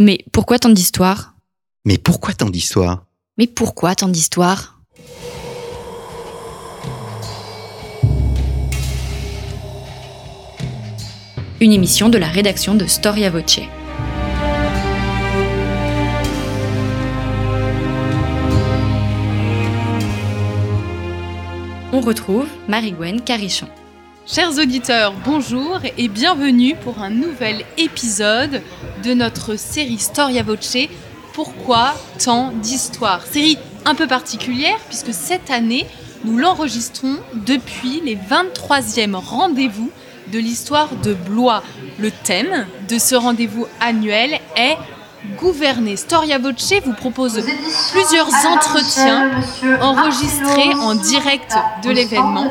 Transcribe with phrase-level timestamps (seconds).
[0.00, 1.34] Mais pourquoi tant d'histoires?
[1.84, 3.04] Mais pourquoi tant d'histoires?
[3.36, 4.80] Mais pourquoi tant d'histoires?
[11.60, 13.58] Une émission de la rédaction de Storia Voce.
[21.92, 23.66] On retrouve Marie-Gwen Carichon.
[24.30, 28.60] Chers auditeurs, bonjour et bienvenue pour un nouvel épisode
[29.02, 30.76] de notre série Storia Voce.
[31.32, 33.24] Pourquoi tant d'histoires?
[33.24, 35.86] Série un peu particulière puisque cette année,
[36.26, 39.90] nous l'enregistrons depuis les 23e rendez-vous
[40.30, 41.62] de l'histoire de Blois.
[41.98, 44.76] Le thème de ce rendez-vous annuel est
[45.36, 45.96] Gouverner.
[45.96, 47.40] Storia Voce vous propose
[47.92, 49.30] plusieurs entretiens
[49.80, 51.54] enregistrés en direct
[51.84, 52.50] de l'événement.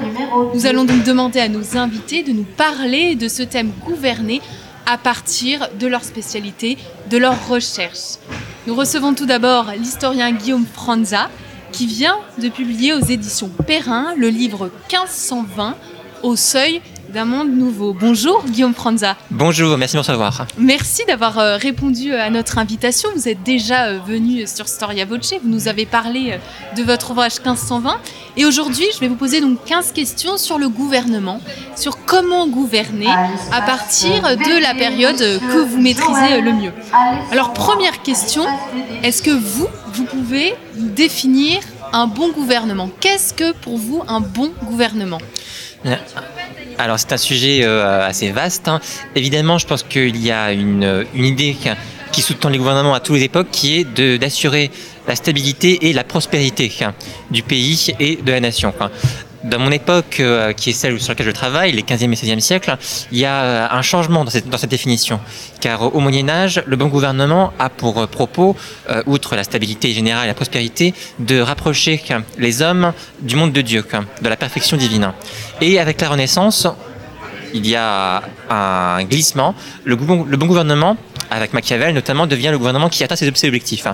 [0.53, 4.41] Nous allons donc demander à nos invités de nous parler de ce thème gouverner
[4.85, 6.77] à partir de leur spécialité,
[7.09, 8.17] de leur recherche.
[8.67, 11.29] Nous recevons tout d'abord l'historien Guillaume Franza
[11.71, 15.75] qui vient de publier aux éditions Perrin le livre 1520
[16.23, 16.81] au seuil
[17.17, 17.93] d'un monde nouveau.
[17.99, 19.17] Bonjour Guillaume Franza.
[19.31, 20.45] Bonjour, merci de me recevoir.
[20.59, 23.09] Merci d'avoir euh, répondu à notre invitation.
[23.15, 27.09] Vous êtes déjà euh, venu sur Storia Voce, vous nous avez parlé euh, de votre
[27.09, 27.97] ouvrage 1520
[28.37, 31.41] et aujourd'hui je vais vous poser donc 15 questions sur le gouvernement,
[31.75, 33.09] sur comment gouverner
[33.51, 36.71] à partir de la période que vous maîtrisez le mieux.
[37.31, 38.45] Alors première question,
[39.01, 41.61] est-ce que vous, vous pouvez définir
[41.93, 42.91] un bon gouvernement?
[42.99, 45.17] Qu'est-ce que pour vous un bon gouvernement?
[46.77, 48.67] Alors c'est un sujet euh, assez vaste.
[48.67, 48.79] Hein.
[49.15, 51.55] Évidemment, je pense qu'il y a une, idée
[52.11, 54.71] qui sous-tend les gouvernements à toutes les époques, qui est d'assurer
[55.07, 56.93] la stabilité et la prospérité hein,
[57.31, 58.73] du pays et de la nation.
[59.49, 62.39] Dans mon époque, euh, qui est celle sur laquelle je travaille, les 15e et 16e
[62.41, 62.77] siècles,
[63.13, 65.21] il y a euh, un changement dans cette, définition.
[65.61, 68.55] Car au Moyen Âge, le bon gouvernement a pour propos,
[69.05, 72.01] outre la stabilité générale et la prospérité, de rapprocher
[72.37, 72.91] les hommes
[73.21, 73.85] du monde de Dieu,
[74.21, 75.13] de la perfection divine.
[75.61, 76.67] Et avec la Renaissance,
[77.53, 79.55] il y a un glissement.
[79.85, 80.97] Le, le bon gouvernement,
[81.31, 83.87] avec Machiavel notamment, devient le gouvernement qui atteint ses objectifs.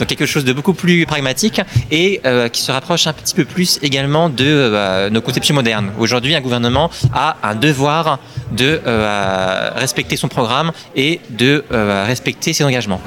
[0.00, 3.44] Donc quelque chose de beaucoup plus pragmatique et euh, qui se rapproche un petit peu
[3.44, 5.92] plus également de euh, nos conceptions modernes.
[5.98, 8.18] Aujourd'hui, un gouvernement a un devoir
[8.50, 13.00] de euh, respecter son programme et de respecter ses engagements.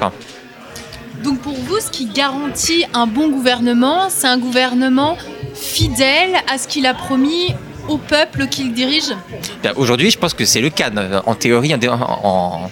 [1.22, 5.16] Donc pour vous, ce qui garantit un bon gouvernement, c'est un gouvernement
[5.54, 7.54] fidèle à ce qu'il a promis
[7.88, 9.14] au peuple qu'il dirige?
[9.76, 10.90] Aujourd'hui, je pense que c'est le cas.
[11.26, 12.70] En théorie, en, en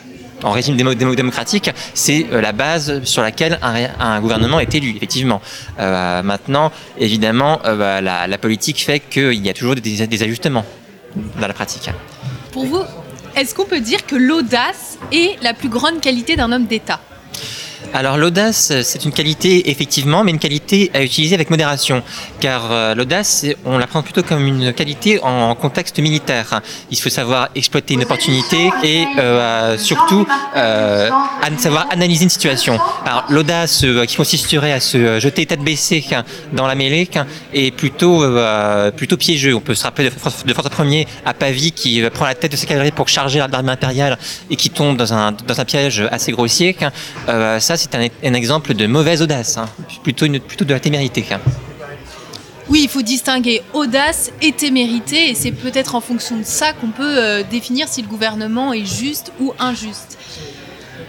[0.50, 5.40] régime démocratique, c'est euh, la base sur laquelle un, gouvernement est élu, effectivement.
[5.78, 10.64] Euh, maintenant, évidemment, euh, bah, la, politique fait qu'il y a toujours des ajustements
[11.40, 11.90] dans la pratique.
[12.50, 12.82] Pour vous,
[13.36, 17.00] est-ce qu'on peut dire que l'audace est la plus grande qualité d'un homme d'État?
[17.94, 22.02] Alors l'audace, c'est une qualité effectivement, mais une qualité à utiliser avec modération,
[22.40, 26.62] car euh, l'audace, on la prend plutôt comme une qualité en contexte militaire.
[26.90, 30.26] Il faut savoir exploiter une opportunité et euh, surtout
[30.56, 31.10] euh,
[31.58, 32.78] savoir analyser une situation.
[33.04, 36.04] Alors l'audace qui consisterait à se jeter tête baissée
[36.52, 37.08] dans la mêlée
[37.52, 38.24] est plutôt
[38.96, 39.54] plutôt piégeux.
[39.54, 42.66] On peut se rappeler de, François Ier à Pavie qui prend la tête de ses
[42.66, 44.18] cavaliers pour charger l'armée impériale
[44.50, 46.74] et qui tombe dans un dans un piège assez grossier.
[47.26, 49.66] ça c'est un, exemple de mauvaise audace, hein.
[50.02, 51.24] plutôt, une, plutôt de la témérité.
[51.30, 51.40] Hein.
[52.68, 56.88] Oui, il faut distinguer audace et témérité, et c'est peut-être en fonction de ça qu'on
[56.88, 60.18] peut euh, définir si le gouvernement est juste ou injuste.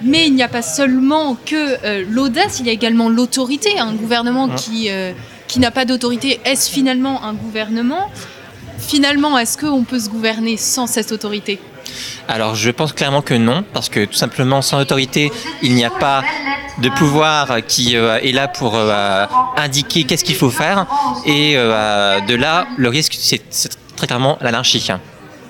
[0.02, 3.80] Mais il n'y a pas seulement que euh, l'audace, il y a également l'autorité.
[3.80, 5.14] Un gouvernement qui, euh,
[5.48, 8.10] qui n'a pas d'autorité, est-ce finalement un gouvernement?
[8.88, 11.60] Finalement, est-ce qu'on peut se gouverner sans cette autorité?
[12.28, 15.90] Alors je pense clairement que non, parce que tout simplement sans autorité, il n'y a
[15.90, 16.24] pas
[16.80, 19.26] de pouvoir qui euh, est là pour euh,
[19.58, 20.88] indiquer qu'est-ce qu'il faut faire.
[21.26, 23.42] Et euh, de là, le risque, c'est
[23.96, 24.88] très clairement l'anarchie.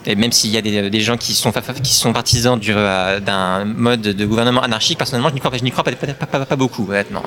[0.05, 4.25] Et même s'il y a des, gens qui sont, qui sont partisans d'un mode de
[4.25, 5.51] gouvernement anarchique, personnellement, je n'y crois,
[5.83, 7.23] pas, crois pas, pas, pas beaucoup, honnêtement.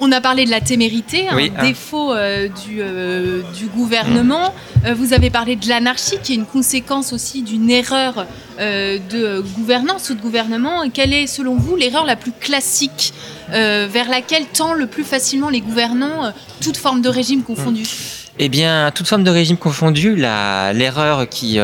[0.00, 1.48] On a parlé de la témérité, un hein.
[1.62, 4.50] défaut euh, du, euh, du, gouvernement.
[4.50, 4.86] Mm.
[4.86, 8.26] Euh, vous avez parlé de l'anarchie, qui est une conséquence aussi d'une erreur
[8.58, 10.88] de gouvernance ou de gouvernement.
[10.92, 13.12] Quelle est, selon vous, l'erreur la plus classique
[13.48, 17.82] vers laquelle tend le plus facilement les gouvernants, toute forme de régime confondu?
[17.82, 18.38] Mm.
[18.38, 21.58] eh bien, toute forme de régime confondu, l'erreur qui,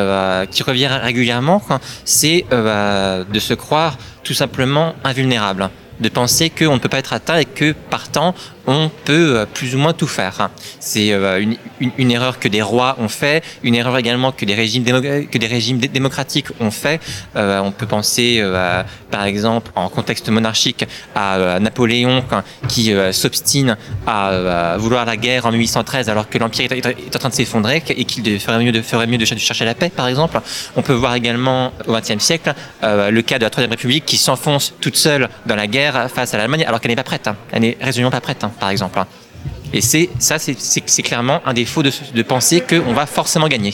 [0.51, 1.63] qui revient régulièrement,
[2.05, 5.71] c'est de se croire tout simplement invulnérable
[6.01, 8.35] de penser qu'on ne peut pas être atteint et que partant,
[8.67, 10.51] on peut euh, plus ou moins tout faire.
[10.79, 11.45] C'est euh,
[11.81, 16.71] une, erreur que des rois ont fait, une erreur également que des régimes, démocratiques ont
[16.71, 17.01] fait.
[17.37, 22.23] Euh, on peut penser, euh, par exemple, en contexte monarchique, à, Napoléon
[22.69, 23.77] qui s'obstine
[24.07, 28.05] à, vouloir la guerre en 1813 alors que l'Empire est, en train de s'effondrer et
[28.05, 30.41] qu'il ferait mieux de chercher la paix, par exemple.
[30.77, 34.75] On peut voir également au XXe siècle le cas de la Troisième République qui s'enfonce
[34.81, 37.27] toute seule dans la guerre face à l'Allemagne alors qu'elle n'est pas prête.
[37.29, 37.37] Hein.
[37.53, 38.43] Elle n'est résolument pas prête.
[38.45, 39.03] Hein par exemple.
[39.73, 43.73] Et c'est ça, c'est clairement un défaut de, de penser qu'on va forcément gagner.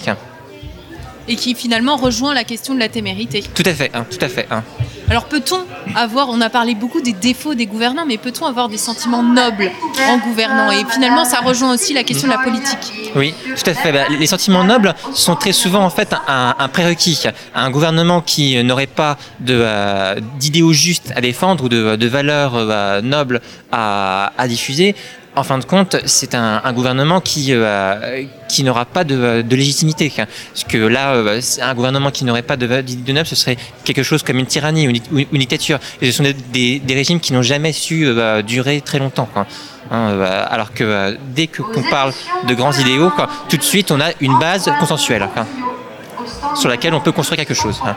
[1.29, 3.43] Et qui finalement rejoint la question de la témérité.
[3.55, 4.47] Tout à fait, hein, tout à fait.
[4.51, 4.63] Hein.
[5.09, 5.61] Alors peut-on
[5.95, 9.71] avoir, on a parlé beaucoup des défauts des gouvernants, mais peut-on avoir des sentiments nobles
[10.09, 10.71] en gouvernant?
[10.73, 12.93] Et finalement, ça rejoint aussi la question de la politique.
[13.15, 13.93] Oui, tout à fait.
[13.93, 17.23] Bah, les sentiments nobles sont très souvent en fait un, un prérequis.
[17.55, 19.17] Un gouvernement qui n'aurait pas
[19.49, 23.41] euh, d'idéaux justes à défendre ou de, de valeurs euh, nobles
[23.71, 24.95] à, à diffuser
[25.37, 30.11] en fin de compte, c'est un, gouvernement qui, euh, qui n'aura pas de, légitimité.
[30.17, 34.03] Parce que là, euh, un gouvernement qui n'aurait pas de, de neuf, ce serait quelque
[34.03, 35.79] chose comme une tyrannie une, dictature.
[36.03, 39.29] Ce sont des, des, régimes qui n'ont jamais su euh, durer très longtemps.
[39.35, 39.47] Hein,
[39.93, 42.13] euh, alors que dès qu'on parle
[42.49, 43.13] de grands idéaux,
[43.49, 45.29] tout de suite, on a une base consensuelle
[46.55, 47.81] sur laquelle on peut construire quelque chose.
[47.85, 47.95] Hein.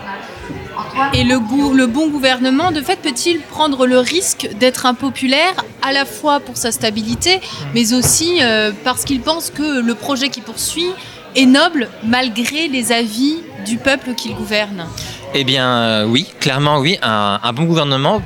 [1.13, 1.39] Et le,
[1.87, 6.71] bon gouvernement, de fait, peut-il prendre le risque d'être impopulaire à la fois pour sa
[6.71, 7.39] stabilité,
[7.73, 10.91] mais aussi euh, parce qu'il pense que le projet qu'il poursuit
[11.35, 14.85] est noble malgré les avis du peuple qu'il gouverne?
[15.33, 16.97] Eh bien, euh, oui, clairement, oui.
[17.01, 18.21] Un bon gouvernement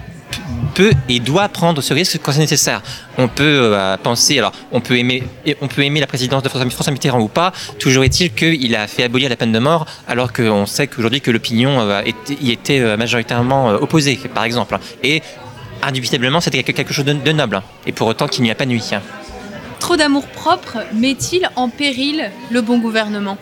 [0.74, 2.82] peut et doit prendre ce risque quand c'est nécessaire.
[3.18, 5.24] On peut euh, penser, alors on peut aimer,
[5.62, 7.54] on peut aimer la présidence de François Mitterrand ou pas.
[7.80, 11.32] Toujours est-il qu'il a fait abolir la peine de mort, alors qu'on sait qu'aujourd'hui que
[11.32, 12.02] l'opinion euh,
[12.42, 14.78] y était euh, majoritairement opposée, par exemple.
[15.04, 15.22] Et
[15.82, 17.62] indubitablement, c'était quelque chose de, de, noble.
[17.86, 18.92] Et pour autant qu'il n'y a pas nuit.
[19.80, 23.38] Trop d'amour propre met-il en péril le bon gouvernement?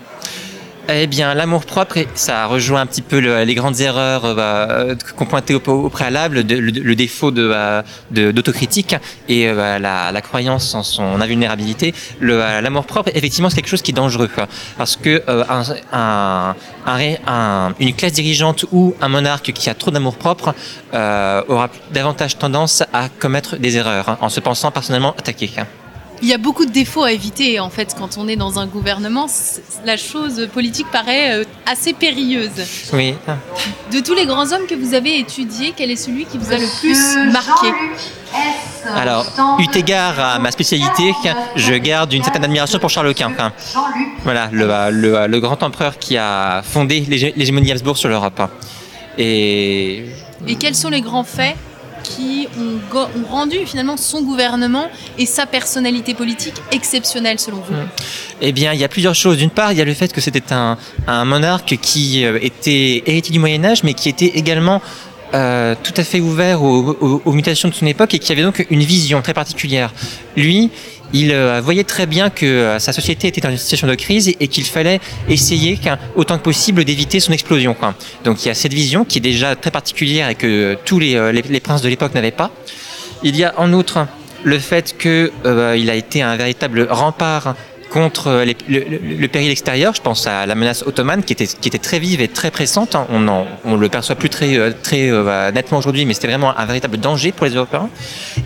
[0.89, 5.25] Eh bien, l'amour propre, ça rejoint un petit peu le, les grandes erreurs euh, qu'on
[5.25, 11.22] pointait au, au, préalable, de, le, défaut d'autocritique de, et euh, la, croyance en son
[11.22, 11.94] invulnérabilité.
[12.19, 14.30] L'amour propre, effectivement, c'est quelque chose qui est dangereux,
[14.78, 15.63] parce que euh, un,
[15.94, 16.56] un,
[17.27, 20.54] un, une classe dirigeante ou un monarque qui a trop d'amour propre
[20.94, 25.50] euh, aura davantage tendance à commettre des erreurs, hein, en se pensant personnellement attaqué.
[26.21, 28.59] Hein il y a beaucoup de défauts à éviter en fait quand on est dans
[28.59, 29.27] un gouvernement.
[29.85, 32.51] La chose politique paraît euh, assez périlleuse.
[32.94, 33.15] Oui.
[33.91, 36.57] De tous les grands hommes que vous avez étudiés, quel est celui qui vous a
[36.57, 37.68] le plus marqué
[38.95, 39.25] alors,
[39.59, 41.13] eu égard à ma spécialité,
[41.56, 43.33] je garde une certaine admiration pour Charles Quint.
[44.24, 48.41] Voilà, le, le, le, grand empereur qui a fondé l'hégémonie Habsbourg sur l'Europe.
[49.17, 50.06] Et...
[50.47, 51.56] Et quels sont les grands faits
[52.03, 57.75] qui ont, rendu finalement son gouvernement et sa personnalité politique exceptionnelle selon vous
[58.42, 59.38] Eh bien, il y a plusieurs choses.
[59.38, 60.77] D'une part, il y a le fait que c'était un,
[61.25, 64.81] monarque qui euh, était héritier du Moyen Âge, mais qui était également
[65.33, 68.44] euh, tout à fait ouvert aux, aux, aux, mutations de son époque et qui avait
[68.44, 69.94] donc une vision très particulière.
[70.36, 70.71] Lui,
[71.13, 74.28] il euh, voyait très bien que euh, sa société était dans une situation de crise
[74.28, 75.00] et, qu'il fallait
[75.30, 75.80] essayer
[76.16, 77.75] autant que possible d'éviter son explosion.
[78.24, 81.16] Donc il y a cette vision qui est déjà très particulière et que tous les,
[81.16, 82.52] euh, les, princes de l'époque n'avaient pas.
[83.24, 84.08] Il y a en outre
[84.44, 87.56] le fait qu'il euh, a été un véritable rempart
[87.91, 89.93] contre le, péril extérieur.
[89.93, 92.95] Je pense à la menace ottomane qui était, très vive et très pressante.
[93.09, 96.65] On, en, on le perçoit plus très, très euh, nettement aujourd'hui, mais c'était vraiment un
[96.65, 97.89] véritable danger pour les Européens.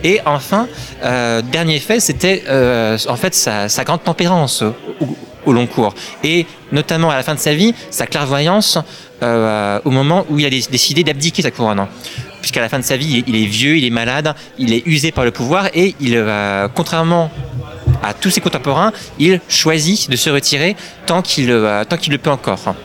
[0.04, 0.68] Et enfin,
[1.04, 4.64] euh, dernier fait, c'était euh, en fait sa, grande tempérance
[5.46, 5.94] au, long cours.
[6.24, 8.80] Et notamment à la fin de sa vie, sa clairvoyance
[9.22, 11.88] euh, au moment où il a décidé d'abdiquer sa couronne
[12.46, 15.12] puisqu'à la fin de sa vie, il est vieux, il est malade, il est usé
[15.12, 17.32] par le pouvoir et il, euh, contrairement
[18.04, 20.76] à tous ses contemporains, il choisit de se retirer
[21.06, 22.76] tant qu'il euh, tant qu'il le peut encore.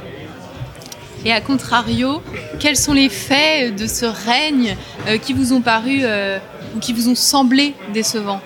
[1.25, 2.23] Et à contrario,
[2.59, 4.77] quels sont les faits de ce règne
[5.07, 6.39] euh, qui vous ont paru euh,
[6.75, 8.41] ou qui vous ont semblé décevants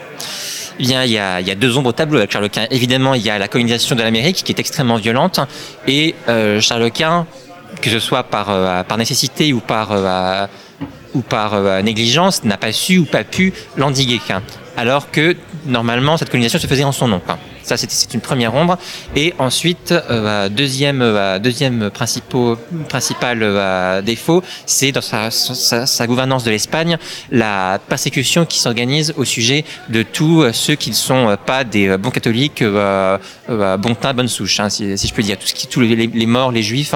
[0.81, 2.67] eh Bien, il y, a, il y a deux ombres au tableau avec Charles Quint.
[2.71, 5.39] Évidemment, il y a la colonisation de l'Amérique qui est extrêmement violente
[5.87, 7.27] et euh, Charles Quint,
[7.81, 10.47] que ce soit par, euh, par nécessité ou par, euh,
[11.15, 14.21] ou par négligence, n'a pas su ou pas pu l'endiguer.
[14.77, 17.21] Alors que normalement, cette colonisation se faisait en son nom.
[17.63, 18.77] Ça, c'est une première ombre.
[19.17, 26.45] Et ensuite, euh, deuxième, euh, deuxième principal, euh, défaut, c'est dans sa, sa, sa, gouvernance
[26.45, 26.99] de l'Espagne,
[27.31, 32.11] la persécution qui s'organise au sujet de tous ceux qui ne sont pas des bons
[32.11, 33.17] catholiques, euh,
[33.49, 35.39] bon teint, bonne souche, hein, si, si, je peux dire.
[35.39, 36.95] Tout tous les, les morts, les juifs,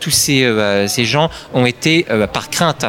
[0.00, 2.86] tous ces, ces gens ont été, par crainte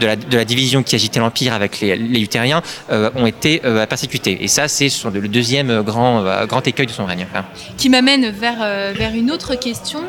[0.00, 3.62] de la, de la division qui agitait l'Empire avec les, les luthériens euh, ont été
[3.64, 4.42] euh, persécutés.
[4.44, 7.26] Et ça, c'est le deuxième grand, euh, grand écueil de son règne.
[7.34, 7.44] hein.
[7.76, 8.58] Qui m'amène vers,
[8.94, 10.00] vers une autre question.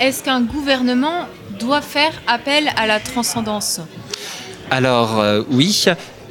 [0.00, 1.26] Est-ce qu'un gouvernement
[1.60, 3.80] doit faire appel à la transcendance?
[4.70, 5.84] Alors euh, oui,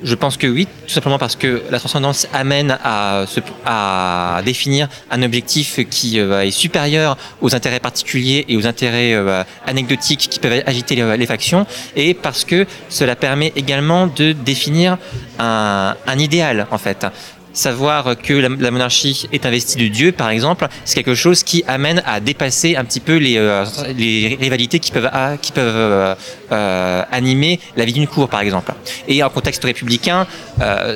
[0.03, 5.79] je pense que oui, tout simplement parce que la transcendance amène à, définir un objectif
[5.89, 10.95] qui euh, est supérieur aux intérêts particuliers et aux intérêts euh, anecdotiques qui peuvent agiter
[10.95, 11.65] les, factions,
[11.95, 14.97] et parce que cela permet également de définir
[15.39, 17.05] un idéal en fait.
[17.53, 21.63] Savoir que la, la monarchie est investie de Dieu, par exemple, c'est quelque chose qui
[21.67, 23.65] amène à dépasser un petit peu les, euh,
[23.97, 26.15] les rivalités qui peuvent, ah, qui peuvent euh,
[26.53, 28.73] euh, animer la vie d'une cour, par exemple.
[29.07, 30.27] Et en contexte républicain,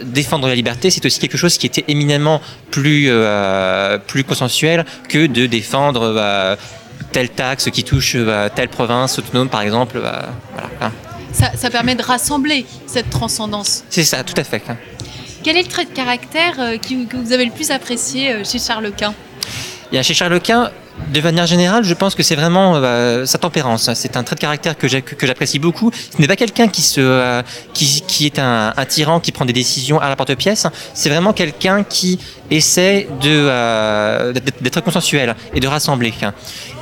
[0.03, 3.09] défendre la liberté, c'est aussi quelque chose qui était éminemment plus,
[4.07, 6.57] plus consensuel que de défendre
[7.11, 8.15] telle taxe qui touche
[8.55, 9.99] telle province autonome, par exemple.
[9.99, 10.69] voilà.
[10.81, 10.91] hein.
[11.33, 13.83] ça, ça permet de rassembler cette transcendance.
[13.89, 14.61] C'est ça, tout à fait.
[14.69, 14.77] hein.
[15.45, 18.57] Quel est le trait de caractère euh, que vous avez le plus apprécié euh, chez
[18.57, 19.13] Charles Quint?
[20.01, 20.71] Chez Charles Quint,
[21.13, 23.93] de manière générale, je pense que c'est vraiment euh, sa tempérance.
[23.93, 25.91] C'est un trait de caractère que j'apprécie beaucoup.
[25.93, 26.81] Ce n'est pas quelqu'un qui
[28.25, 30.65] est un, tyran qui prend des décisions à la porte-pièce.
[30.95, 36.13] C'est vraiment quelqu'un qui essaie d'être consensuel et de rassembler.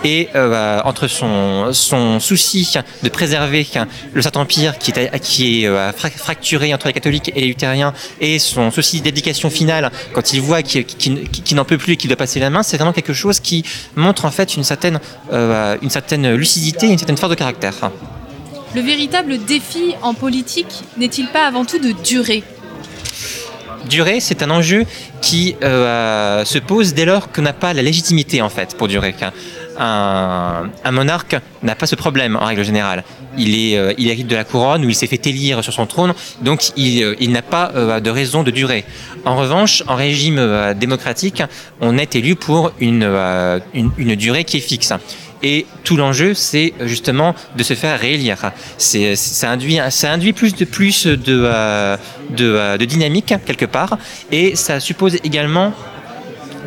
[0.06, 3.66] Et euh, entre son, son souci de préserver
[4.14, 7.94] le Saint-Empire qui est, qui est euh, fra- fracturé entre les catholiques et les luthériens
[8.20, 12.18] et son souci d'éducation finale quand il voit qu'il n'en peut plus et qu'il doit
[12.18, 13.64] passer la main, c'est vraiment quelque chose qui
[13.96, 15.00] montre en fait une certaine,
[15.32, 17.92] euh, une certaine lucidité, une certaine force de caractère.
[18.76, 22.44] Le véritable défi en politique n'est-il pas avant tout de durer?
[23.90, 24.86] Durer, c'est un enjeu
[25.22, 29.14] qui euh, se pose dès lors qu'on n'a pas la légitimité en fait pour durer.
[29.78, 33.04] Un, monarque n'a pas ce problème en règle générale.
[33.38, 35.86] Il, est, euh, il hérite de la couronne ou il s'est fait élire sur son
[35.86, 38.86] trône, donc il, euh, n'a pas euh, de raison de durer.
[39.26, 41.42] En revanche, en régime démocratique,
[41.82, 43.04] on est élu pour une,
[43.74, 44.94] une, durée qui est fixe.
[45.42, 48.52] Et tout l'enjeu, c'est justement de se faire réélire.
[48.78, 51.98] C'est, ça induit, ça induit plus de plus de,
[52.30, 53.98] de dynamique quelque part,
[54.32, 55.74] et ça suppose également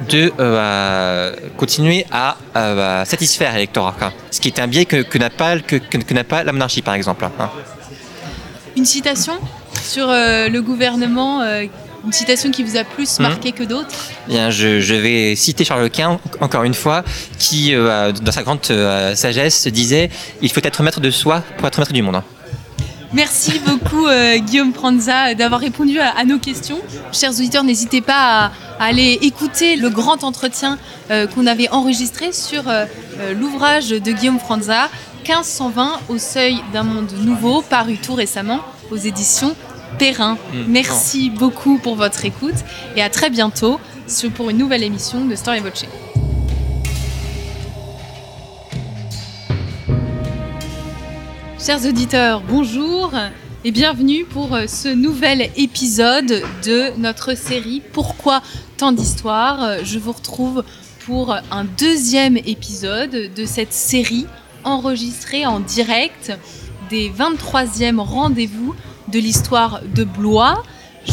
[0.08, 3.94] de euh, continuer à euh, satisfaire l'électorat,
[4.30, 6.52] ce qui est un biais que, que n'a pas que, que- que n'a pas la
[6.52, 7.24] monarchie par exemple.
[7.24, 7.50] hein.
[8.76, 9.34] Une citation
[9.82, 11.42] sur euh, le gouvernement,
[12.04, 13.26] une citation qui vous a plus Mhm.
[13.28, 13.88] marqué que d'autres?
[14.28, 17.02] Bien, je, je vais citer Charles Quint encore une fois,
[17.38, 18.64] qui euh, dans sa grande
[19.14, 20.10] sagesse disait
[20.42, 22.22] il faut être maître de soi pour être maître du monde.
[23.12, 26.78] Merci beaucoup euh, Guillaume Pranza d'avoir répondu à, à nos questions.
[27.12, 30.78] Chers auditeurs, n'hésitez pas à, à aller écouter le grand entretien
[31.10, 32.84] euh, qu'on avait enregistré sur euh,
[33.34, 34.88] l'ouvrage de Guillaume Franza,
[35.26, 38.60] 1520 au seuil d'un monde nouveau, paru tout récemment
[38.90, 39.54] aux éditions
[39.98, 40.34] Perrin.
[40.52, 40.56] Mm.
[40.68, 42.54] Merci beaucoup pour votre écoute
[42.96, 43.80] et à très bientôt
[44.34, 45.84] pour une nouvelle émission de Story Voce.
[51.66, 53.12] Chers auditeurs, bonjour
[53.64, 58.40] et bienvenue pour euh, ce nouvel épisode de notre série Pourquoi
[58.76, 60.62] tant d'histoires Euh, Je vous retrouve
[61.06, 64.26] pour un deuxième épisode de cette série
[64.62, 66.38] enregistrée en direct
[66.88, 68.76] des 23e rendez-vous
[69.08, 70.62] de l'histoire de Blois.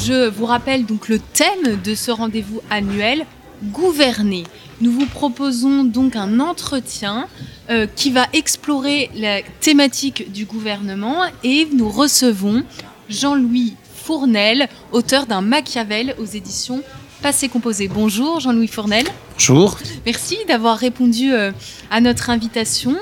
[0.06, 3.26] Je vous rappelle donc le thème de ce rendez-vous annuel,
[3.72, 4.44] gouverner.
[4.82, 7.28] Nous vous proposons donc un entretien
[7.70, 12.64] euh, qui va explorer la thématique du gouvernement et nous recevons
[13.10, 16.82] Jean-Louis Fournel, auteur d'un Machiavel aux éditions
[17.22, 17.88] Passé Composé.
[17.88, 19.06] Bonjour Jean-Louis Fournel.
[19.34, 19.78] Bonjour.
[20.06, 21.52] Merci d'avoir répondu euh,
[21.92, 22.96] à notre invitation.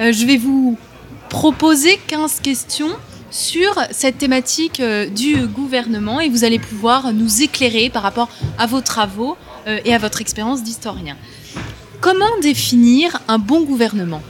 [0.00, 0.76] Euh, je vais vous
[1.30, 2.90] proposer 15 questions
[3.30, 4.80] sur cette thématique
[5.12, 8.28] du gouvernement et vous allez pouvoir nous éclairer par rapport
[8.58, 11.16] à vos travaux et à votre expérience d'historien.
[12.00, 14.22] Comment définir un bon gouvernement?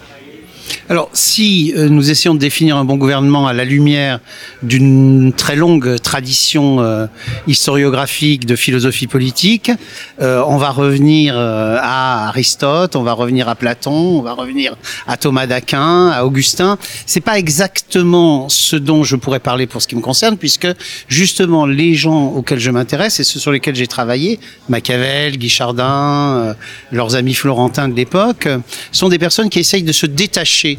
[0.88, 4.20] Alors, si euh, nous essayons de définir un bon gouvernement à la lumière
[4.62, 7.08] d'une très longue tradition euh,
[7.48, 9.72] historiographique de philosophie politique,
[10.20, 14.76] euh, on va revenir euh, à Aristote, on va revenir à Platon, on va revenir
[15.08, 16.78] à Thomas d'Aquin, à Augustin.
[17.04, 20.68] C'est pas exactement ce dont je pourrais parler pour ce qui me concerne, puisque
[21.08, 26.54] justement les gens auxquels je m'intéresse et ceux sur lesquels j'ai travaillé, Machiavel, Guichardin,
[26.92, 28.48] leurs amis florentins de l'époque,
[28.92, 30.78] sont des personnes qui essayent de se détacher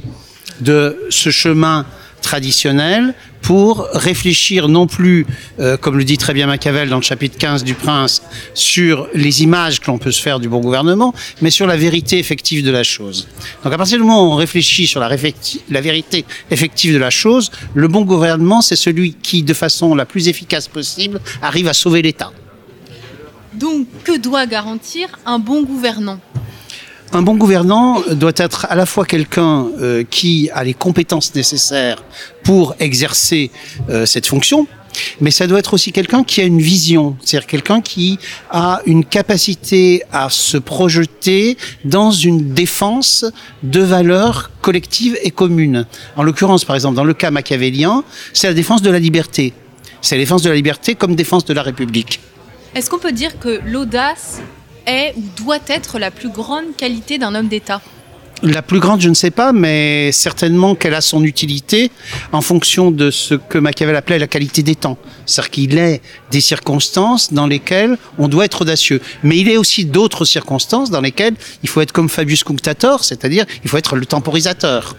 [0.62, 1.86] de ce chemin
[2.22, 3.13] traditionnelle
[3.45, 5.27] pour réfléchir non plus,
[5.59, 8.23] euh, comme le dit très bien Machiavel dans le chapitre 15 du Prince,
[8.55, 12.17] sur les images que l'on peut se faire du bon gouvernement, mais sur la vérité
[12.17, 13.27] effective de la chose.
[13.63, 15.09] Donc à partir du moment où on réfléchit sur la,
[15.69, 20.07] la vérité effective de la chose, le bon gouvernement, c'est celui qui, de façon la
[20.07, 22.31] plus efficace possible, arrive à sauver l'État.
[23.53, 26.19] Donc, que doit garantir un bon gouvernant?
[27.15, 32.03] Un bon gouvernant doit être à la fois quelqu'un euh, qui a les compétences nécessaires
[32.43, 33.51] pour exercer
[33.89, 34.67] euh, cette fonction,
[35.22, 38.19] mais ça doit être aussi quelqu'un qui a une vision, c'est-à-dire quelqu'un qui
[38.50, 43.25] a une capacité à se projeter dans une défense
[43.63, 45.86] de valeurs collectives et communes.
[46.17, 48.03] En l'occurrence, par exemple, dans le cas machiavélien,
[48.34, 49.53] c'est la défense de la liberté.
[50.01, 52.19] C'est la défense de la liberté comme défense de la République.
[52.75, 54.41] Est-ce qu'on peut dire que l'audace
[54.86, 57.82] est ou doit être la plus grande qualité d'un homme d'État
[58.44, 61.92] la plus grande, je ne sais pas, mais certainement qu'elle a son utilité
[62.32, 64.98] en fonction de ce que Machiavel appelait la qualité des temps.
[65.25, 66.01] C'est-à-dire qu'il est
[66.32, 69.01] des circonstances dans lesquelles on doit être audacieux.
[69.24, 73.46] Mais il est aussi d'autres circonstances dans lesquelles il faut être comme Fabius Cunctator, c'est-à-dire
[73.63, 74.96] il faut être le temporisateur.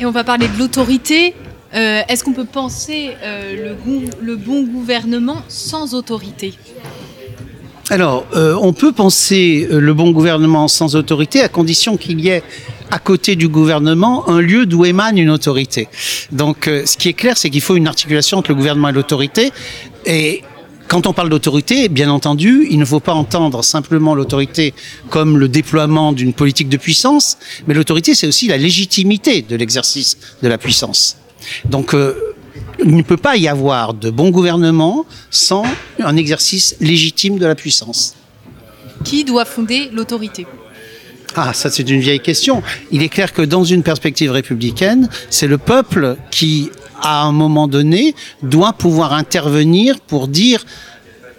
[0.00, 1.34] Et on va parler de l'autorité.
[1.74, 6.54] Euh, est-ce qu'on peut penser euh, le, le bon gouvernement sans autorité?
[7.90, 12.28] Alors, euh, on peut penser euh, le bon gouvernement sans autorité à condition qu'il y
[12.28, 12.42] ait
[12.90, 15.88] à côté du gouvernement un lieu d'où émane une autorité.
[16.32, 18.92] Donc, euh, ce qui est clair, c'est qu'il faut une articulation entre le gouvernement et
[18.92, 19.52] l'autorité.
[20.06, 20.42] Et
[20.88, 24.72] quand on parle d'autorité, bien entendu, il ne faut pas entendre simplement l'autorité
[25.10, 27.36] comme le déploiement d'une politique de puissance,
[27.66, 31.18] mais l'autorité, c'est aussi la légitimité de l'exercice de la puissance.
[31.66, 31.94] Donc,
[32.84, 35.64] il ne peut pas y avoir de bon gouvernement sans
[35.98, 38.14] un exercice légitime de la puissance.
[39.04, 40.46] Qui doit fonder l'autorité?
[41.34, 42.62] Ah, ça c'est une vieille question.
[42.92, 46.70] Il est clair que dans une perspective républicaine, c'est le peuple qui,
[47.02, 50.64] à un moment donné, doit pouvoir intervenir pour dire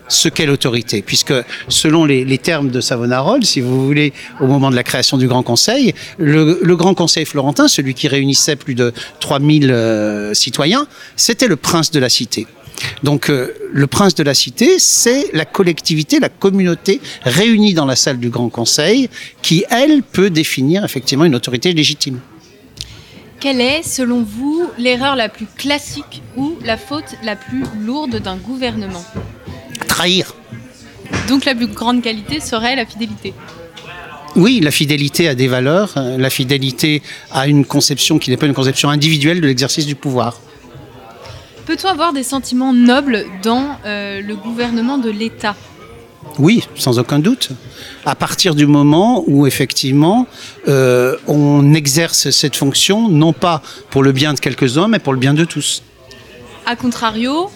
[0.08, 1.34] ce qu'est l'autorité, puisque
[1.68, 5.44] selon les, termes de Savonarola, si vous voulez, au moment de la création du Grand
[5.44, 11.56] Conseil, le, Grand Conseil florentin, celui qui réunissait plus de 3000 euh, citoyens, c'était le
[11.56, 12.48] prince de la cité.
[13.04, 17.96] Donc euh, le prince de la cité, c'est la collectivité, la communauté réunie dans la
[17.96, 19.10] salle du Grand Conseil,
[19.42, 22.20] qui, elle, peut définir effectivement une autorité légitime.
[23.40, 28.38] Quelle est, selon vous, l'erreur la plus classique ou la faute la plus lourde d'un
[28.38, 29.04] gouvernement?
[29.96, 30.36] Trahir.
[31.30, 33.34] Donc la plus grande qualité serait la fidélité.
[34.36, 38.54] Oui, la fidélité à des valeurs, la fidélité à une conception qui n'est pas une
[38.62, 40.32] conception individuelle de l'exercice du pouvoir.
[41.66, 45.56] Peut-on avoir des sentiments nobles dans euh, le gouvernement de l'État?
[46.38, 47.52] Oui, sans aucun doute.
[48.06, 50.28] À partir du moment où effectivement
[50.68, 55.20] euh, on exerce cette fonction, non pas pour le bien de quelques-uns, mais pour le
[55.20, 55.82] bien de tous.
[56.66, 57.50] A contrario,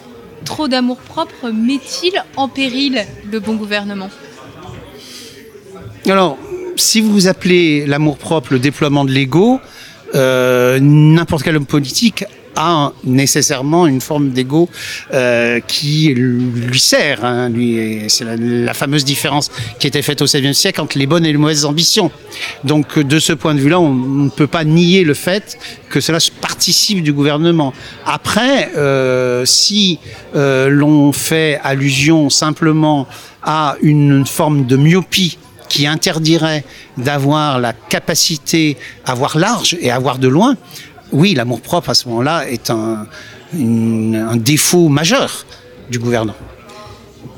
[0.45, 4.09] trop d'amour-propre met-il en péril le bon gouvernement
[6.07, 6.37] Alors,
[6.75, 9.59] si vous appelez l'amour-propre le déploiement de l'ego,
[10.15, 12.25] euh, n'importe quel homme politique
[12.59, 14.69] a nécessairement une forme d'ego
[15.13, 17.23] euh, qui lui sert.
[17.23, 17.49] Hein,
[18.09, 21.37] c'est la, fameuse différence qui était faite au XVIe siècle entre les bonnes et les
[21.37, 22.11] mauvaises ambitions.
[22.65, 25.57] Donc de ce point de vue-là, on ne peut pas nier le fait
[25.89, 27.73] que cela participe du gouvernement.
[28.05, 29.99] Après, euh, si
[30.35, 33.07] euh, l'on fait allusion simplement
[33.41, 35.37] à une forme de myopie
[35.69, 36.65] qui interdirait
[36.97, 40.57] d'avoir la capacité à voir large et à voir de loin,
[41.11, 43.07] oui, l'amour-propre à ce moment-là est un,
[43.53, 45.45] un défaut majeur
[45.89, 46.35] du gouvernement.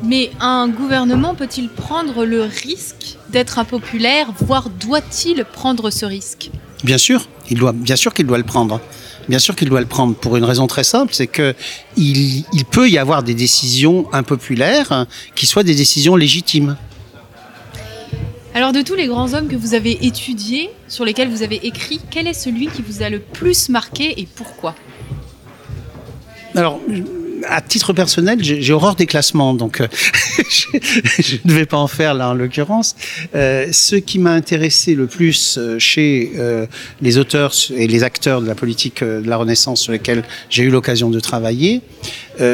[0.04, 6.50] Mais un gouvernement peut-il prendre le risque d'être impopulaire, voire doit-il prendre ce risque?
[6.84, 8.82] Bien sûr, il doit, bien sûr qu'il doit le prendre.
[9.30, 11.54] Bien sûr qu'il doit le prendre pour une raison très simple, c'est que
[11.96, 15.06] il, il, peut y avoir des décisions impopulaires
[15.36, 16.76] qui soient des décisions légitimes.
[18.54, 22.02] Alors de tous les grands hommes que vous avez étudiés, sur lesquels vous avez écrit,
[22.10, 24.76] quel est celui qui vous a le plus marqué et pourquoi?
[26.54, 26.82] Alors,
[27.48, 29.88] à titre personnel, j'ai horreur des classements, donc euh,
[30.50, 32.98] je, ne vais pas en faire là en l'occurrence.
[33.36, 36.34] Euh, ce qui m'a intéressé le plus euh, chez
[37.02, 40.70] les auteurs et les acteurs de la politique de la Renaissance sur lesquels j'ai eu
[40.70, 41.82] l'occasion de travailler,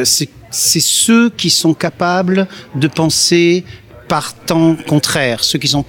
[0.04, 3.64] c'est ceux qui sont capables de penser
[4.08, 5.84] par temps contraire, ceux qui sont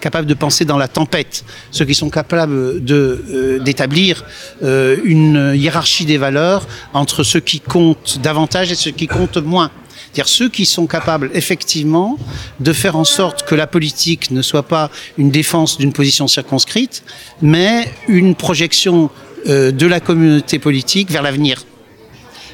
[0.00, 4.24] capables de penser dans la tempête, ceux qui sont capables de euh, d'établir
[4.62, 9.70] euh, une hiérarchie des valeurs entre ceux qui comptent davantage et ceux qui comptent moins.
[10.16, 12.18] C'est-à-dire ceux qui sont capables effectivement
[12.60, 17.02] de faire en sorte que la politique ne soit pas une défense d'une position circonscrite,
[17.42, 19.10] mais une projection
[19.46, 21.62] euh, de la communauté politique vers l'avenir.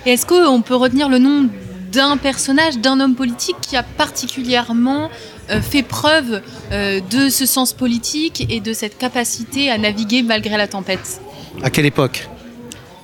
[0.07, 1.49] Est-ce qu'on peut retenir le nom
[1.93, 5.11] d'un personnage, d'un homme politique qui a particulièrement
[5.51, 6.41] euh, fait preuve
[6.73, 11.21] euh, de ce sens politique et de cette capacité à naviguer malgré la tempête
[11.63, 12.29] À quelle époque?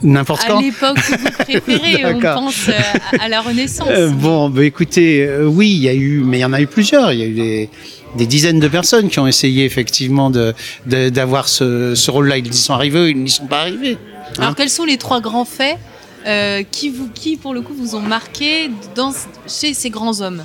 [0.01, 2.73] N'importe À quand l'époque que vous préférez, on pense euh,
[3.19, 3.89] à, à la Renaissance.
[4.13, 7.13] Bon, bah, écoutez, oui, il y a eu, mais il y en a eu plusieurs.
[7.13, 7.71] Il y a eu des,
[8.17, 10.55] des dizaines de personnes qui ont essayé effectivement de
[10.87, 12.39] de- d'avoir ce, ce rôle-là.
[12.39, 13.99] Ils y sont arrivés, ils n'y sont pas arrivés.
[14.39, 14.43] hein.
[14.43, 15.77] Alors quels sont les trois grands faits?
[16.27, 19.13] Euh, qui, vous, qui, pour le coup, vous ont marqué dans,
[19.47, 20.45] chez ces grands hommes?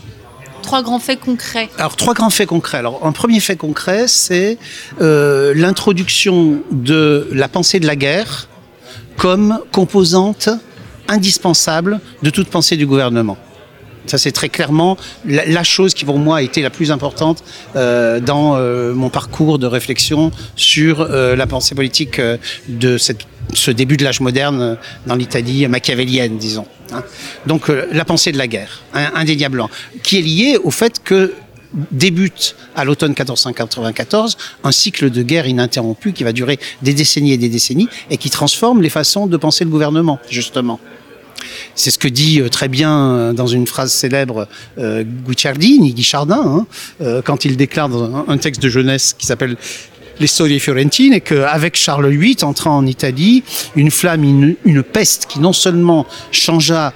[0.62, 1.70] Trois grands faits concrets.
[1.78, 2.78] Alors trois grands faits concrets.
[2.78, 4.58] Alors un premier fait concret, c'est
[5.02, 8.48] euh, l'introduction de la pensée de la guerre
[9.18, 10.50] comme composante
[11.10, 13.38] indispensable de toute pensée du gouvernement.
[14.06, 17.44] Ça, c'est très clairement la, chose qui, pour moi, a été la plus importante
[17.76, 22.38] euh, dans euh, mon parcours de réflexion sur euh, la pensée politique euh,
[22.68, 24.76] de cette, ce début de l'âge moderne euh,
[25.08, 26.66] dans l'Italie machiavélienne, disons.
[26.92, 27.04] hein.
[27.48, 29.70] Donc, euh, la pensée de la guerre, hein, indéniablement,
[30.04, 31.34] qui est liée au fait que
[31.92, 37.38] débute à l'automne 1494 un cycle de guerre ininterrompu qui va durer des décennies et
[37.38, 40.80] des décennies et qui transforme les façons de penser le gouvernement, justement.
[41.76, 46.42] C'est ce que dit euh, très bien euh, dans une phrase célèbre euh, Guicciardini, Guichardin,
[46.46, 46.66] hein,
[47.02, 49.58] euh, quand il déclare dans un, texte de jeunesse qui s'appelle
[50.20, 53.44] les Storie Fiorentine, et qu'avec Charles VIII, entrant en Italie,
[53.76, 56.94] une flamme, une, une peste qui non seulement changea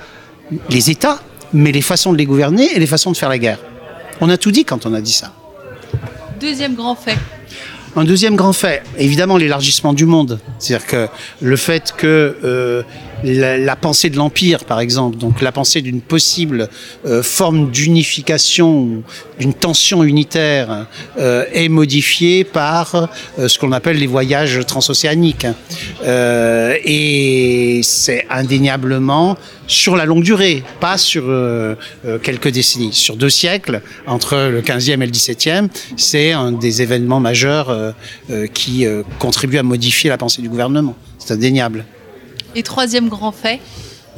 [0.70, 1.22] les États,
[1.54, 3.60] mais les façons de les gouverner et les façons de faire la guerre.
[4.22, 5.34] On a tout dit quand on a dit ça.
[6.40, 7.18] Deuxième grand fait.
[7.96, 10.40] Un deuxième grand fait, évidemment l'élargissement du monde.
[10.60, 11.08] C'est-à-dire que
[11.42, 12.84] le fait que euh,
[13.24, 16.70] la, la pensée de l'Empire, par exemple, donc la pensée d'une possible
[17.06, 19.04] euh, forme d'unification,
[19.40, 25.48] d'une tension unitaire, euh, est modifiée par euh, ce qu'on appelle les voyages transocéaniques.
[26.04, 31.76] Euh, et c'est indéniablement sur la longue durée, pas sur euh,
[32.06, 36.82] euh, quelques décennies, sur deux siècles, entre le 15e et le 17e, c'est un des
[36.82, 37.94] événements majeurs
[38.54, 38.86] qui
[39.20, 40.96] contribuent à modifier la pensée du gouvernement.
[41.20, 41.86] C'est indéniable.
[42.58, 43.60] Et troisième grand fait.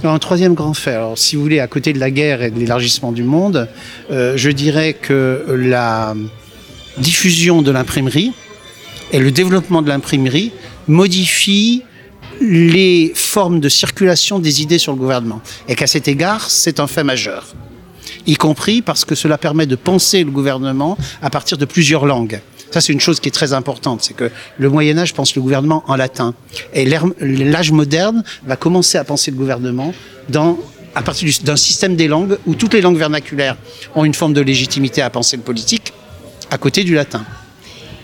[0.01, 2.57] Un troisième grand fait, alors, si vous voulez, à côté de la guerre et de
[2.57, 3.67] l'élargissement du monde,
[4.11, 6.15] euh, je dirais que la
[6.99, 8.31] diffusion de l'imprimerie
[9.11, 10.53] et le développement de l'imprimerie
[10.87, 11.83] modifient
[12.39, 15.41] les formes de circulation des idées sur le gouvernement.
[15.67, 17.53] Et qu'à cet égard, c'est un fait majeur.
[18.25, 22.39] Y compris parce que cela permet de penser le gouvernement à partir de plusieurs langues.
[22.71, 25.41] Ça, c'est une chose qui est très importante, c'est que le Moyen Âge pense le
[25.41, 26.33] gouvernement en latin.
[26.73, 29.93] Et l'âge moderne va commencer à penser le gouvernement
[30.29, 30.57] dans,
[30.95, 33.57] à partir du- d'un système des langues où toutes les langues vernaculaires
[33.95, 35.93] ont une forme de légitimité à penser le politique,
[36.51, 37.23] à côté du latin.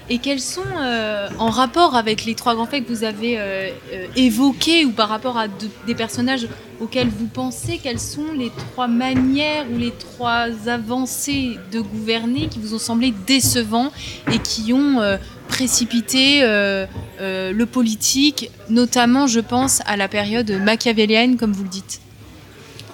[0.10, 3.70] Et quels sont, euh, en rapport avec les trois grands faits que vous avez euh,
[3.92, 6.48] euh, évoqués ou par rapport à de- des personnages
[6.80, 12.60] auxquels vous pensez, quelles sont les trois manières ou les trois avancées de gouverner qui
[12.60, 13.92] vous ont semblé décevants
[14.32, 15.00] et qui ont
[15.48, 22.02] précipité le politique, notamment je pense à la période machiavélienne comme vous le dites?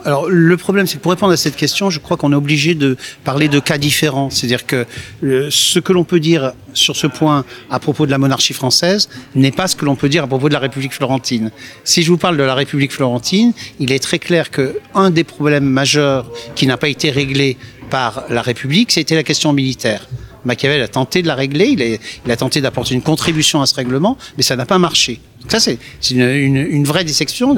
[0.04, 2.74] Alors le problème, c'est que pour répondre à cette question, je crois qu'on est obligé
[2.74, 4.30] de parler de cas différents.
[4.30, 4.86] C'est-à-dire que
[5.24, 9.10] euh, ce que l'on peut dire sur ce point à propos de la monarchie française
[9.36, 11.52] n'est pas ce que l'on peut dire à propos de la République florentine.
[11.84, 15.24] Si je vous parle de la République florentine, il est très clair que un des
[15.24, 17.58] problèmes majeurs qui n'a pas été réglé
[17.90, 20.08] par la République, c'était la question militaire.
[20.46, 24.18] Machiavel a tenté de la régler, il a, tenté d'apporter une contribution à ce règlement,
[24.38, 25.20] mais ça n'a pas marché.
[25.48, 25.78] Ça, c'est
[26.12, 27.56] une, une, une vraie déception,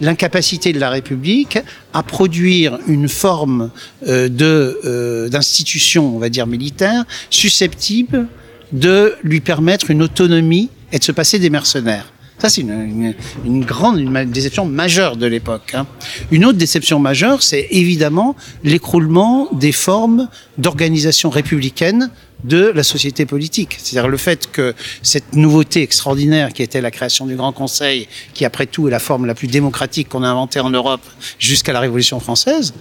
[0.00, 1.58] l'incapacité de la République
[1.92, 3.70] à produire une forme
[4.06, 8.26] euh, de euh, d'institution, on va dire militaire, susceptible
[8.72, 12.12] de lui permettre une autonomie et de se passer des mercenaires.
[12.40, 15.74] Ça, c'est une, une, une grande une déception majeure de l'époque.
[15.74, 15.86] hein.
[16.30, 22.10] Une autre déception majeure, c'est évidemment l'écroulement des formes d'organisation républicaine
[22.44, 23.76] de la société politique.
[23.78, 28.46] C'est-à-dire le fait que cette nouveauté extraordinaire qui était la création du Grand Conseil, qui
[28.46, 31.02] après tout est la forme la plus démocratique qu'on a inventée en Europe
[31.38, 32.72] jusqu'à la Révolution française,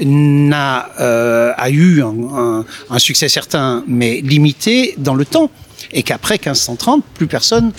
[0.00, 5.50] n'a euh, a eu un, un- un succès certain, mais limité dans le temps.
[5.92, 7.72] Et qu'après 1530, plus personne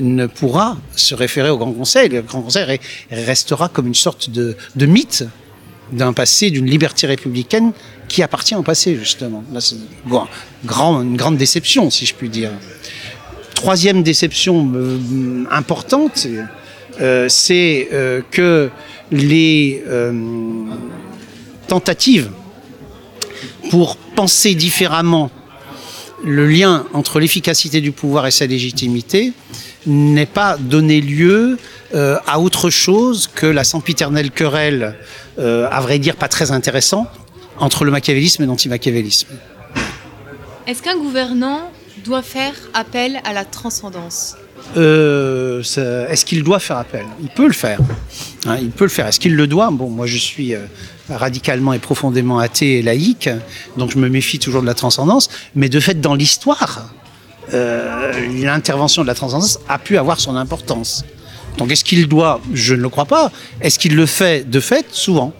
[0.00, 2.08] ne pourra se référer au Grand Conseil.
[2.08, 2.80] Le Grand Conseil re-
[3.10, 4.56] restera comme une sorte de,
[4.86, 5.24] mythe
[5.92, 7.72] d'un passé, d'une liberté républicaine
[8.08, 9.44] qui appartient au passé, justement.
[9.52, 12.50] Là, c'est une grande déception, si je puis dire.
[13.54, 16.26] Troisième déception euh, importante,
[17.00, 18.70] euh, c'est euh, que
[19.10, 19.82] les
[21.66, 22.30] tentatives
[23.70, 25.30] pour penser différemment
[26.24, 29.32] le lien entre l'efficacité du pouvoir et sa légitimité
[29.86, 31.58] n'ait pas donné lieu
[31.94, 34.96] euh, à autre chose que la sempiternelle querelle,
[35.38, 37.06] euh, à vrai dire pas très intéressant,
[37.58, 39.28] entre le machiavélisme et l'anti-machiavélisme.
[40.66, 41.70] Est-ce qu'un gouvernant
[42.04, 44.36] doit faire appel à la transcendance?
[44.76, 45.62] Euh,
[46.08, 47.06] Est-ce qu'il doit faire appel?
[47.22, 47.78] Il peut le faire.
[48.46, 49.06] Hein, il peut le faire.
[49.06, 49.70] Est-ce qu'il le doit?
[49.70, 50.60] Bon, moi je suis euh,
[51.08, 53.30] radicalement et profondément athée et laïque,
[53.76, 55.30] donc je me méfie toujours de la transcendance.
[55.54, 56.90] Mais de fait, dans l'histoire,
[57.52, 61.04] l'intervention de la transcendance a pu avoir son importance.
[61.56, 63.30] Donc est-ce qu'il doit Je ne le crois pas.
[63.60, 65.32] Est-ce qu'il le fait de fait Souvent?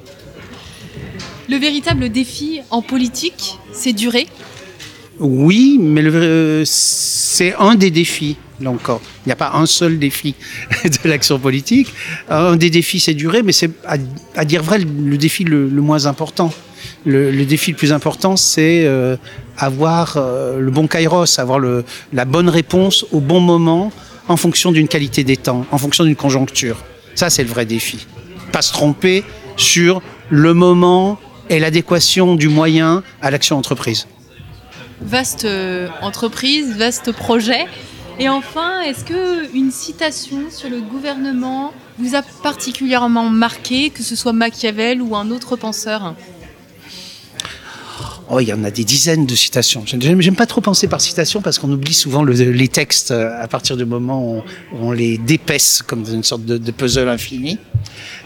[1.48, 4.26] Le véritable défi en politique, c'est durer?
[5.18, 9.00] Oui, mais euh, c'est un des défis, là encore.
[9.24, 10.34] Il n'y a pas un seul défi
[10.84, 11.88] de l'action politique.
[12.28, 13.96] Un des défis, c'est durer, mais c'est, à,
[14.36, 16.52] à dire vrai, le, le défi le, le moins important.
[17.06, 19.16] Le, défi le plus important, c'est euh,
[19.56, 21.60] avoir euh, le bon kairos, avoir
[22.12, 23.92] la bonne réponse au bon moment,
[24.28, 26.76] en fonction d'une qualité des temps, en fonction d'une conjoncture.
[27.14, 28.06] Ça, c'est le vrai défi.
[28.52, 29.24] Pas se tromper
[29.56, 31.18] sur le moment
[31.50, 34.06] et l'adéquation du moyen à l'action entreprise.
[35.00, 37.66] Vaste euh, entreprise, vaste projet.
[38.20, 44.16] Et enfin, est-ce que une citation sur le gouvernement vous a particulièrement marqué, que ce
[44.16, 46.14] soit Machiavel ou un autre penseur?
[48.30, 49.84] Oh, il y en a des dizaines de citations.
[49.86, 53.48] J'aime pas trop penser par citation parce qu'on oublie souvent le- les textes euh, à
[53.48, 54.42] partir du moment où
[54.82, 57.56] on, les dépaisse comme une sorte de, de puzzle infini.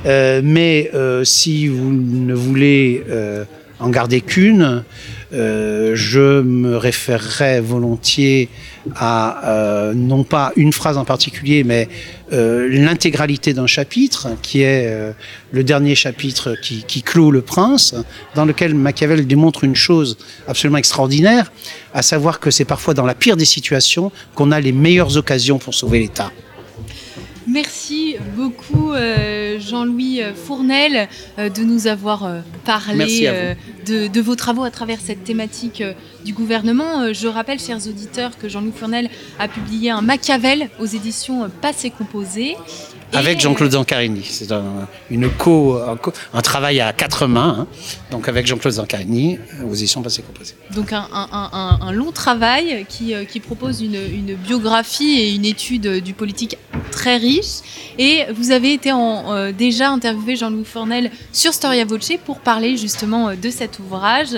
[0.06, 3.44] Euh, mais euh, si vous ne voulez euh,
[3.82, 4.84] en garder qu'une,
[5.32, 8.48] euh, je me référerai volontiers
[8.94, 11.88] à euh, non pas une phrase en particulier, mais
[12.32, 15.12] euh, l'intégralité d'un chapitre, qui est euh,
[15.52, 17.94] le dernier chapitre qui, qui clôt le prince,
[18.34, 20.16] dans lequel Machiavel démontre une chose
[20.46, 21.52] absolument extraordinaire,
[21.92, 25.58] à savoir que c'est parfois dans la pire des situations qu'on a les meilleures occasions
[25.58, 26.30] pour sauver l'État.
[27.52, 31.06] Merci beaucoup euh, Jean-Louis Fournel
[31.38, 35.82] euh, de nous avoir euh, parlé euh, de, de vos travaux à travers cette thématique
[35.82, 35.92] euh,
[36.24, 37.02] du gouvernement.
[37.02, 41.48] Euh, Je rappelle, chers auditeurs, que Jean-Louis Fournel a publié un Machiavel aux éditions euh,
[41.60, 42.56] Passé Composé.
[43.12, 44.22] Avec Jean-Claude Zancarini.
[44.24, 47.56] C'est un, une co, un, co- un travail à quatre mains.
[47.60, 47.66] hein.
[48.10, 50.54] Donc avec Jean-Claude Zancarini, euh, aux éditions Passé Composé.
[50.74, 56.14] Donc un, long travail qui, euh, qui propose une, une biographie et une étude du
[56.14, 56.56] politique
[56.90, 57.60] très riche.
[57.98, 62.76] Et vous avez été en, euh, déjà interviewé Jean-Louis Fournel sur Storia Voce pour parler
[62.76, 64.30] justement de cet ouvrage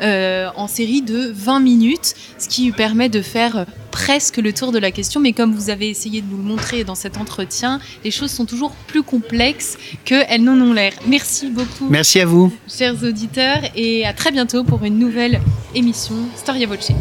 [0.00, 4.72] euh, en série de 20 minutes, ce qui lui permet de faire presque le tour
[4.72, 5.20] de la question.
[5.20, 8.44] Mais comme vous avez essayé de nous le montrer dans cet entretien, les choses sont
[8.46, 10.92] toujours plus complexes qu'elles n'en ont l'air.
[11.06, 12.52] Merci beaucoup Merci à vous.
[12.68, 15.40] chers auditeurs, et à très bientôt pour une nouvelle
[15.74, 16.92] émission Storia Voce.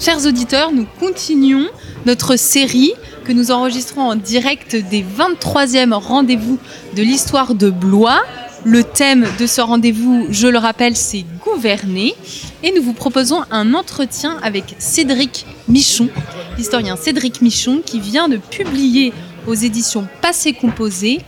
[0.00, 1.66] Chers auditeurs, nous continuons
[2.06, 2.92] notre série
[3.24, 6.58] que nous enregistrons en direct des 23e rendez-vous
[6.96, 8.22] de l'histoire de Blois.
[8.64, 12.14] Le thème de ce rendez-vous, je le rappelle, c'est gouverner.
[12.62, 16.08] Et nous vous proposons un entretien avec Cédric Michon,
[16.56, 19.12] l'historien Cédric Michon, qui vient de publier
[19.46, 21.20] aux éditions Passé Composé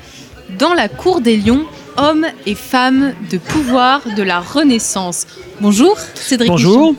[0.59, 1.65] dans la cour des lions,
[1.97, 5.27] hommes et femmes de pouvoir de la Renaissance.
[5.61, 6.93] Bonjour Cédric Bonjour.
[6.93, 6.97] Michon.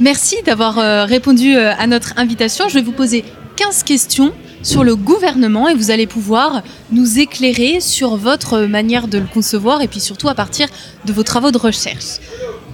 [0.00, 2.68] Merci d'avoir euh, répondu euh, à notre invitation.
[2.68, 3.24] Je vais vous poser
[3.56, 9.18] 15 questions sur le gouvernement et vous allez pouvoir nous éclairer sur votre manière de
[9.18, 10.68] le concevoir et puis surtout à partir
[11.04, 12.18] de vos travaux de recherche.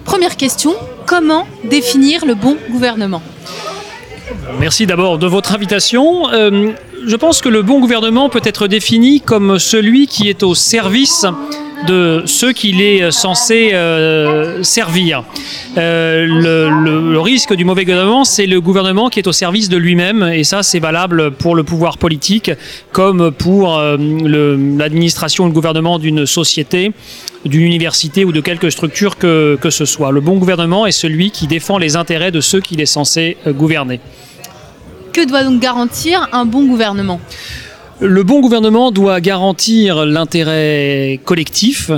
[0.03, 0.73] Première question,
[1.05, 3.21] comment définir le bon gouvernement?
[4.59, 6.29] Merci d'abord de votre invitation.
[6.29, 6.71] Euh,
[7.05, 11.25] je pense que le bon gouvernement peut être défini comme celui qui est au service
[11.87, 15.23] de ceux qu'il est censé euh, servir.
[15.77, 20.23] Euh, le, risque du mauvais gouvernement, c'est le gouvernement qui est au service de lui-même,
[20.23, 22.51] et ça c'est valable pour le pouvoir politique
[22.91, 23.97] comme pour euh,
[24.77, 26.91] l'administration et le gouvernement d'une société,
[27.45, 30.11] d'une université ou de quelque structure que, que ce soit.
[30.11, 33.53] Le bon gouvernement est celui qui défend les intérêts de ceux qu'il est censé euh,
[33.53, 33.99] gouverner.
[35.13, 37.19] Que doit donc garantir un bon gouvernement?
[38.01, 41.91] Le bon gouvernement doit garantir l'intérêt collectif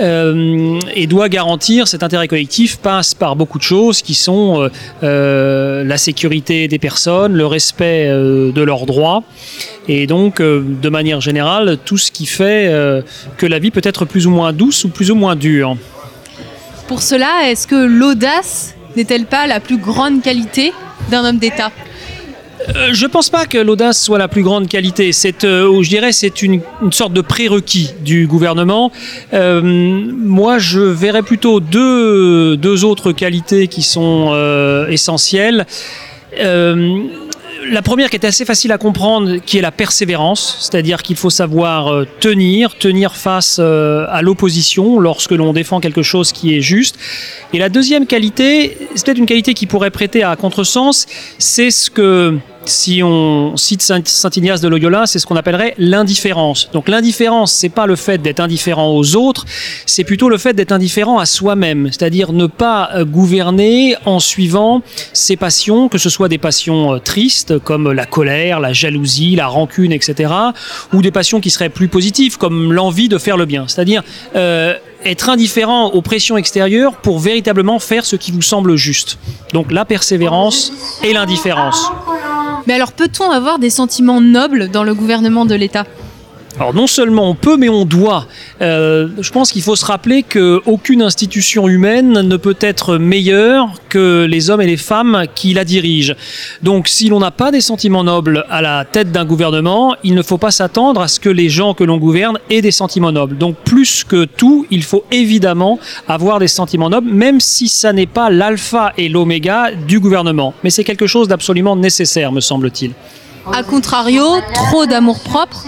[0.00, 4.68] euh, et doit garantir cet intérêt collectif passe par beaucoup de choses qui sont euh,
[5.04, 9.22] euh, la sécurité des personnes, le respect de leurs droits
[9.86, 12.68] et donc de manière générale tout ce qui fait
[13.36, 15.76] que la vie peut être plus ou moins douce ou plus ou moins dure.
[16.88, 20.72] Pour cela, est-ce que l'audace n'est-elle pas la plus grande qualité
[21.10, 21.70] d'un homme d'État?
[22.68, 25.12] Euh, je pense pas que l'audace soit la plus grande qualité.
[25.12, 28.92] C'est, euh, je dirais, c'est une, sorte de prérequis du gouvernement.
[29.32, 34.34] Euh, moi, je verrais plutôt deux, deux autres qualités qui sont
[34.88, 35.66] essentielles.
[37.70, 41.30] La première qui est assez facile à comprendre, qui est la persévérance, c'est-à-dire qu'il faut
[41.30, 46.98] savoir tenir, tenir face à l'opposition lorsque l'on défend quelque chose qui est juste.
[47.54, 51.06] Et la deuxième qualité, c'est peut-être une qualité qui pourrait prêter à contresens,
[51.38, 56.68] c'est ce que si on cite Saint Ignace de Loyola, c'est ce qu'on appellerait l'indifférence.
[56.72, 59.44] Donc l'indifférence, c'est pas le fait d'être indifférent aux autres,
[59.86, 64.82] c'est plutôt le fait d'être indifférent à soi-même, c'est-à-dire ne pas euh, gouverner en suivant
[65.12, 69.46] ses passions, que ce soit des passions euh, tristes comme la colère, la jalousie, la
[69.46, 70.32] rancune, etc.,
[70.92, 73.66] ou des passions qui seraient plus positives comme l'envie de faire le bien.
[73.68, 74.02] C'est-à-dire
[74.36, 74.74] euh,
[75.04, 79.18] être indifférent aux pressions extérieures pour véritablement faire ce qui vous semble juste.
[79.52, 80.72] Donc la persévérance
[81.02, 81.90] et l'indifférence.
[82.66, 85.84] Mais alors peut-on avoir des sentiments nobles dans le gouvernement de l'État?
[86.58, 88.26] Alors non seulement on peut, mais on doit.
[88.62, 94.24] Euh, je pense qu'il faut se rappeler qu'aucune institution humaine ne peut être meilleure que
[94.28, 96.14] les hommes et les femmes qui la dirigent.
[96.62, 100.22] Donc si l'on n'a pas des sentiments nobles à la tête d'un gouvernement, il ne
[100.22, 103.36] faut pas s'attendre à ce que les gens que l'on gouverne aient des sentiments nobles.
[103.36, 108.06] Donc plus que tout, il faut évidemment avoir des sentiments nobles, même si ça n'est
[108.06, 110.54] pas l'alpha et l'oméga du gouvernement.
[110.62, 112.92] Mais c'est quelque chose d'absolument nécessaire, me semble-t-il.
[113.52, 115.64] A contrario, trop d'amour-propre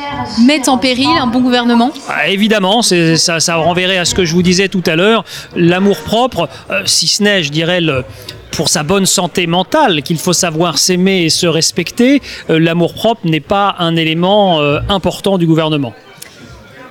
[0.47, 4.33] met en péril un bon gouvernement ah, Évidemment, ça, ça, renverrait à ce que je
[4.33, 5.25] vous disais tout à l'heure.
[5.55, 8.05] L'amour-propre, euh, si ce n'est, je dirais, le,
[8.53, 13.41] pour sa bonne santé mentale, qu'il faut savoir s'aimer et se respecter, euh, l'amour-propre n'est
[13.41, 15.93] pas un élément euh, important du gouvernement.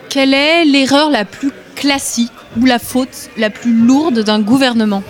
[0.10, 5.04] Quelle est l'erreur la plus classique ou la faute la plus lourde d'un gouvernement?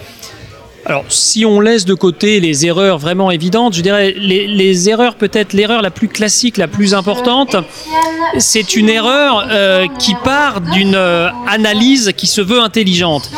[0.87, 5.15] Alors, si on laisse de côté les erreurs vraiment évidentes, je dirais les, les erreurs,
[5.15, 7.55] peut-être l'erreur la plus classique, la plus importante,
[8.37, 13.31] c'est une erreur euh, qui part d'une euh, analyse qui se veut intelligente.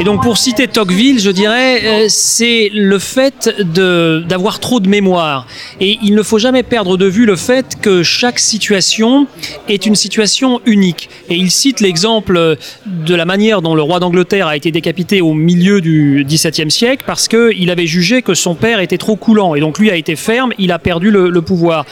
[0.00, 5.46] Et donc, pour citer Tocqueville, je dirais, euh, c'est le fait d'avoir trop de mémoire.
[5.80, 9.26] Et il ne faut jamais perdre de vue le fait que chaque situation
[9.68, 11.10] est une situation unique.
[11.28, 12.56] Et il cite l'exemple
[12.86, 16.85] de la manière dont le roi d'Angleterre a été décapité au milieu du XVIIe siècle
[17.06, 20.16] parce qu'il avait jugé que son père était trop coulant et donc lui a été
[20.16, 21.84] ferme, il a perdu le, pouvoir.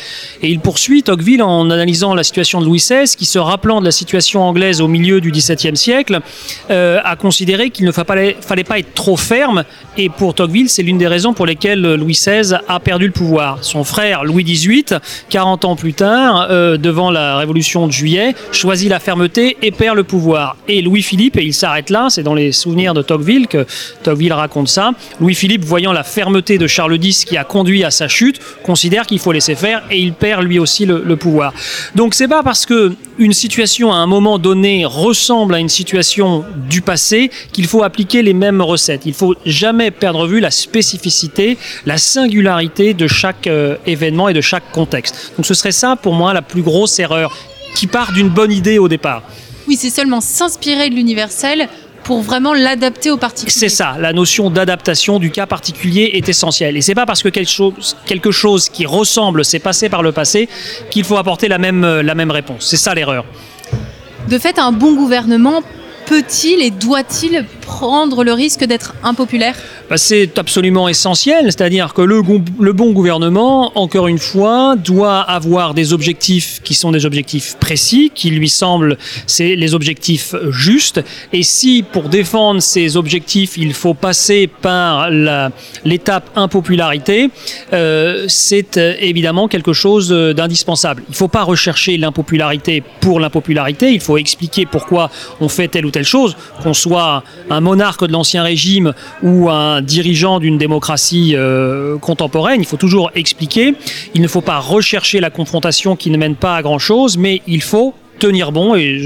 [0.43, 3.85] Et il poursuit Tocqueville en analysant la situation de Louis XVI, qui se rappelant de
[3.85, 6.21] la situation anglaise au milieu du XVIIe siècle,
[6.71, 9.65] euh, a considéré qu'il ne fallait, fallait pas être trop ferme.
[9.97, 13.59] Et pour Tocqueville, c'est l'une des raisons pour lesquelles Louis XVI a perdu le pouvoir.
[13.63, 18.89] Son frère Louis XVIII, 40 ans plus tard, euh, devant la Révolution de Juillet, choisit
[18.89, 20.57] la fermeté et perd le pouvoir.
[20.69, 23.67] Et Louis-Philippe, et il s'arrête là, c'est dans les souvenirs de Tocqueville que
[24.03, 24.84] Tocqueville raconte ça,
[25.21, 29.19] Louis-Philippe, voyant la fermeté de Charles X qui a conduit à sa chute, considère qu'il
[29.19, 31.55] faut laisser faire et il perd lui aussi le, pouvoir.
[31.95, 36.45] Donc c'est pas parce que une situation à un moment donné ressemble à une situation
[36.69, 39.03] du passé qu'il faut appliquer les mêmes recettes.
[39.07, 44.41] Il faut jamais perdre vue la spécificité, la singularité de chaque euh, événement et de
[44.41, 45.33] chaque contexte.
[45.37, 47.37] Donc ce serait ça pour moi la plus grosse erreur
[47.77, 49.23] qui part d'une bonne idée au départ.
[49.67, 51.69] Oui, c'est seulement s'inspirer de l'universel
[52.05, 53.53] pour vraiment l'adapter au particulier.
[53.59, 56.77] C'est ça, la notion d'adaptation du cas particulier est essentielle.
[56.77, 60.13] Et c'est pas parce que quelque chose, quelque chose qui ressemble s'est passé par le
[60.13, 60.49] passé
[60.91, 62.67] qu'il faut apporter la même, la même réponse.
[62.69, 63.25] C'est ça l'erreur.
[64.29, 65.63] De fait, un bon gouvernement
[66.07, 69.57] peut-il et doit-il prendre le risque d'être impopulaire
[69.89, 75.93] bah, C'est absolument essentiel, c'est-à-dire que le, bon gouvernement, encore une fois, doit avoir des
[75.93, 78.97] objectifs qui sont des objectifs précis, qui lui semblent
[79.27, 81.01] c'est les objectifs justes,
[81.33, 87.31] et si pour défendre ces objectifs, il faut passer par l'étape impopularité,
[87.73, 91.03] euh, c'est évidemment quelque chose d'indispensable.
[91.09, 95.87] Il ne faut pas rechercher l'impopularité pour l'impopularité, il faut expliquer pourquoi on fait telle
[95.87, 97.23] ou telle chose, qu'on soit
[97.61, 103.75] monarque de l'ancien régime ou un dirigeant d'une démocratie euh, contemporaine, il faut toujours expliquer.
[104.15, 107.63] Il ne faut pas rechercher la confrontation qui ne mène pas à grand-chose, mais il
[107.63, 109.01] faut tenir bon, et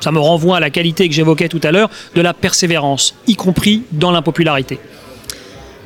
[0.00, 3.34] ça me renvoie à la qualité que j'évoquais tout à l'heure, de la persévérance, y
[3.34, 4.78] compris dans l'impopularité.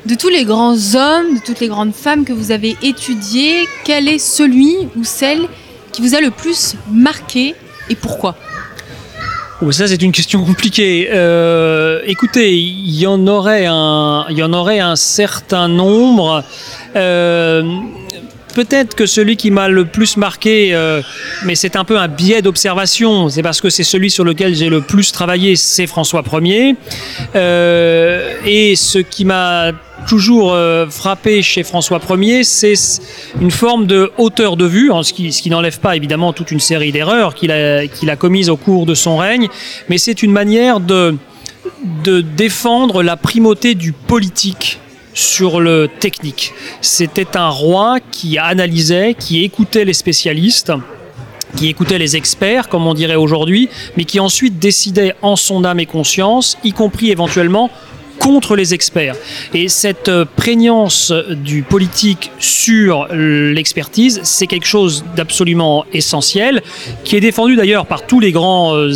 [0.06, 4.06] De tous les grands hommes, de toutes les grandes femmes que vous avez étudiées, quel
[4.06, 5.48] est celui ou celle
[5.92, 7.54] qui vous a le plus marqué
[7.88, 8.37] et pourquoi?
[9.66, 11.09] Oh, ça c'est une question compliquée.
[11.11, 16.44] Euh, écoutez, il y en aurait un, certain nombre.
[16.96, 17.62] Euh,
[18.55, 21.03] peut-être que celui qui m'a le plus marqué, euh,
[21.45, 24.69] mais c'est un peu un biais d'observation, c'est parce que c'est celui sur lequel j'ai
[24.69, 26.77] le plus travaillé, c'est François Ier.
[27.35, 29.73] Euh, et ce qui m'a
[30.07, 32.75] toujours euh, frappé chez François Ier, c'est
[33.40, 36.92] une forme de hauteur de vue, hein, ce qui, n'enlève pas évidemment toute une série
[36.92, 39.48] d'erreurs qu'il a, commises au cours de son règne,
[39.88, 41.17] mais c'est une manière de
[42.37, 44.79] défendre la primauté du politique
[45.15, 46.52] sur le technique.
[46.81, 50.73] C'était un roi qui analysait, qui écoutait les spécialistes,
[51.56, 55.81] qui écoutait les experts, comme on dirait aujourd'hui, mais qui ensuite décidait en son âme
[55.81, 57.71] et conscience, y compris éventuellement
[58.19, 59.17] contre les experts.
[59.52, 66.62] Et cette euh, prégnance du politique sur l'expertise, c'est quelque chose d'absolument essentiel,
[67.04, 68.92] qui est défendu d'ailleurs par tous les grands euh,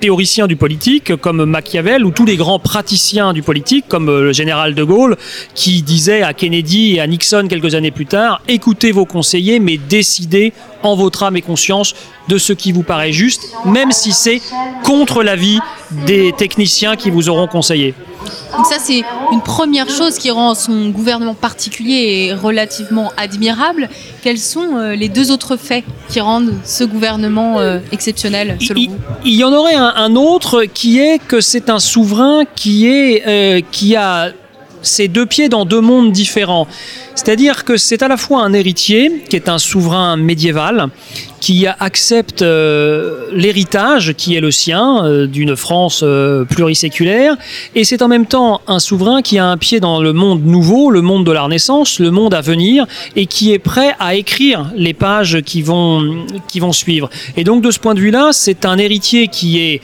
[0.00, 4.32] théoriciens du politique, comme Machiavel, ou tous les grands praticiens du politique, comme euh, le
[4.32, 5.16] général de Gaulle,
[5.54, 9.78] qui disait à Kennedy et à Nixon quelques années plus tard, écoutez vos conseillers, mais
[9.78, 10.52] décidez
[10.84, 11.94] en votre âme et conscience
[12.28, 14.40] de ce qui vous paraît juste, même si c'est
[14.84, 15.58] contre l'avis
[16.06, 17.94] des techniciens qui vous auront conseillé.
[18.56, 23.88] Donc ça, c'est une première chose qui rend son gouvernement particulier et relativement admirable.
[24.22, 28.88] Quels sont euh, les deux autres faits qui rendent ce gouvernement euh, exceptionnel, selon il,
[28.90, 32.86] vous il y en aurait un, un autre qui est que c'est un souverain qui,
[32.86, 34.30] est, euh, qui a
[34.84, 36.68] ses deux pieds dans deux mondes différents.
[37.14, 40.88] C'est-à-dire que c'est à la fois un héritier, qui est un souverain médiéval,
[41.40, 47.36] qui accepte euh, l'héritage qui est le sien euh, d'une France euh, pluriséculaire,
[47.74, 50.90] et c'est en même temps un souverain qui a un pied dans le monde nouveau,
[50.90, 54.70] le monde de la Renaissance, le monde à venir, et qui est prêt à écrire
[54.74, 57.10] les pages qui vont, qui vont suivre.
[57.36, 59.80] Et donc de ce point de vue-là, c'est un héritier qui est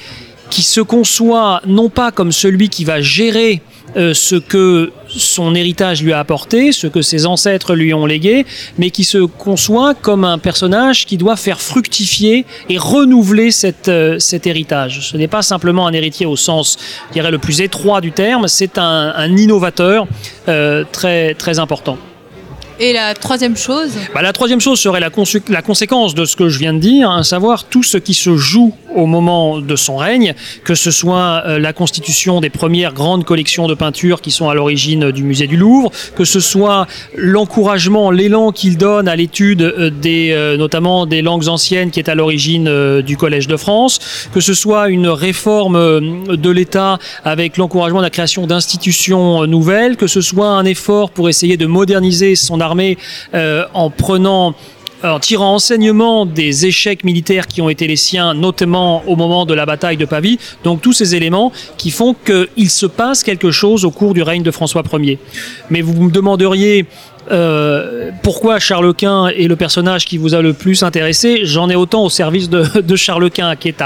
[0.51, 3.63] qui se conçoit non pas comme celui qui va gérer
[3.97, 8.47] euh, ce que son héritage lui a apporté, ce que ses ancêtres lui ont légué,
[8.79, 14.19] mais qui se conçoit comme un personnage qui doit faire fructifier et renouveler cette, euh,
[14.19, 15.01] cet héritage.
[15.11, 16.79] Ce n'est pas simplement un héritier au sens,
[17.09, 20.07] je dirais, le plus étroit du terme, c'est un, un innovateur
[20.49, 21.99] euh, très, très important.
[22.83, 23.91] Et la troisième chose?
[24.15, 25.11] Bah, la troisième chose serait la
[25.63, 28.75] conséquence de ce que je viens de dire, à savoir tout ce qui se joue
[28.95, 30.35] au moment de son règne,
[30.65, 34.55] que ce soit euh, la constitution des premières grandes collections de peintures qui sont à
[34.55, 39.91] l'origine du musée du Louvre, que ce soit l'encouragement, l'élan qu'il donne à l'étude euh,
[39.91, 43.99] des, euh, notamment des langues anciennes qui est à l'origine euh, du Collège de France,
[44.33, 46.01] que ce soit une réforme euh,
[46.37, 51.11] de l'État avec l'encouragement de la création d'institutions euh, nouvelles, que ce soit un effort
[51.11, 52.99] pour essayer de moderniser son armée
[53.35, 54.55] euh, en prenant
[55.03, 59.55] en tirant enseignement des échecs militaires qui ont été les siens, notamment au moment de
[59.55, 60.39] la bataille de Pavie.
[60.65, 64.43] Donc tous ces éléments qui font qu'il se passe quelque chose au cours du règne
[64.43, 65.19] de François Ier.
[65.71, 66.87] Mais vous me demanderiez
[67.31, 71.41] euh, pourquoi Charles Quint est le personnage qui vous a le plus intéressé?
[71.45, 73.83] J'en ai autant au service de, de Charles Quint, qui est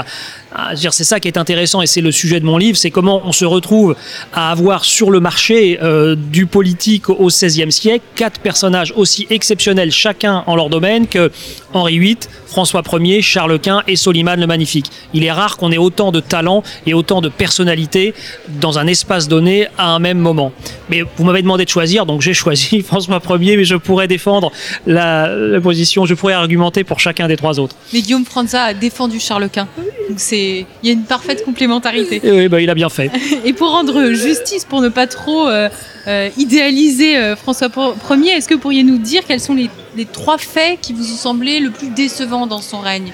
[0.75, 3.21] dire, c'est ça qui est intéressant et c'est le sujet de mon livre, c'est comment
[3.25, 3.95] on se retrouve
[4.33, 9.91] à avoir sur le marché euh, du politique au XVIe siècle quatre personnages aussi exceptionnels
[9.91, 11.31] chacun en leur domaine que
[11.73, 14.89] Henri VIII, François Ier, Charles Quint et Soliman le Magnifique.
[15.13, 18.13] Il est rare qu'on ait autant de talent et autant de personnalité
[18.61, 20.53] dans un espace donné à un même moment.
[20.89, 24.53] Mais vous m'avez demandé de choisir, donc j'ai choisi François Ier, mais je pourrais défendre
[24.87, 27.75] la, la position, je pourrais argumenter pour chacun des trois autres.
[27.91, 29.67] Mais Guillaume Franza a défendu Charles Quint.
[30.09, 30.44] Donc c'est,
[30.83, 32.21] il y a une parfaite complémentarité.
[32.23, 33.11] Et oui, bah, il a bien fait.
[33.45, 35.69] Et pour rendre justice, pour ne pas trop euh,
[36.07, 37.69] euh, idéaliser euh, François
[38.11, 41.13] Ier, est-ce que vous pourriez nous dire quels sont les, les trois faits qui vous
[41.13, 43.11] ont semblé le plus décevants dans son règne?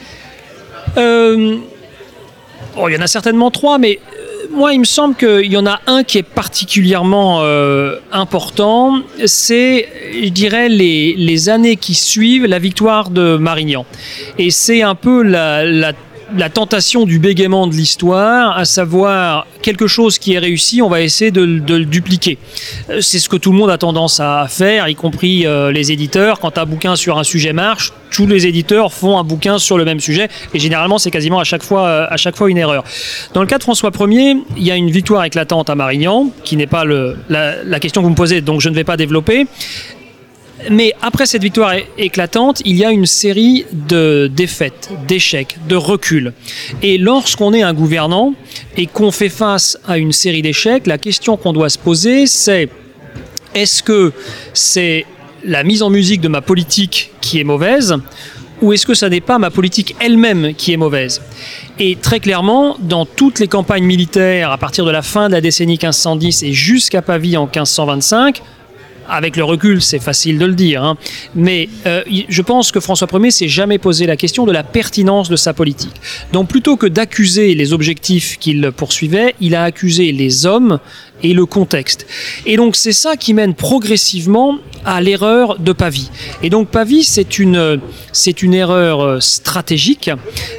[0.98, 1.58] Euh,
[2.76, 4.00] bon, il y en a certainement trois, mais
[4.52, 9.02] moi, il me semble qu'il y en a un qui est particulièrement euh, important.
[9.26, 13.86] C'est, je dirais, les, les années qui suivent la victoire de Marignan.
[14.38, 15.94] Et c'est un peu la, la
[16.36, 21.02] la tentation du bégaiement de l'histoire, à savoir quelque chose qui est réussi, on va
[21.02, 22.38] essayer de, le- dupliquer.
[22.90, 25.92] Euh, C'est ce que tout le monde a tendance à faire, y compris euh, les
[25.92, 26.40] éditeurs.
[26.40, 29.86] Quand un bouquin sur un sujet marche, tous les éditeurs font un bouquin sur le
[29.86, 32.84] même sujet, et généralement c'est quasiment à chaque fois, euh, à chaque fois une erreur.
[33.34, 36.56] Dans le cas de François Ier, il y a une victoire éclatante à Marignan, qui
[36.58, 39.48] n'est pas la question que vous me posez, donc je ne vais pas développer.
[40.70, 46.34] Mais après cette victoire éclatante, il y a une série de défaites, d'échecs, de reculs.
[46.82, 48.34] Et lorsqu'on est un gouvernant
[48.78, 52.70] et qu'on fait face à une série d'échecs, la question qu'on doit se poser, c'est
[53.56, 54.14] est-ce que
[54.54, 55.06] c'est
[55.44, 57.98] la mise en musique de ma politique qui est mauvaise
[58.62, 61.22] ou est-ce que ça n'est pas ma politique elle-même qui est mauvaise?
[61.80, 65.42] Et très clairement, dans toutes les campagnes militaires, à partir de la fin de la
[65.42, 68.42] décennie 1510 et jusqu'à Pavie en 1525,
[69.10, 70.98] avec le recul, c'est facile de le dire, hein.
[71.36, 75.30] mais euh, je pense que François Ier s'est jamais posé la question de la pertinence
[75.30, 75.96] de sa politique.
[76.34, 80.80] Donc plutôt que d'accuser les objectifs qu'il poursuivait, il a accusé les hommes
[81.24, 82.08] et le contexte.
[82.46, 86.10] Et donc c'est ça qui mène progressivement à l'erreur de Pavie.
[86.42, 87.80] Et donc Pavie, c'est une,
[88.12, 90.10] c'est une erreur euh, stratégique,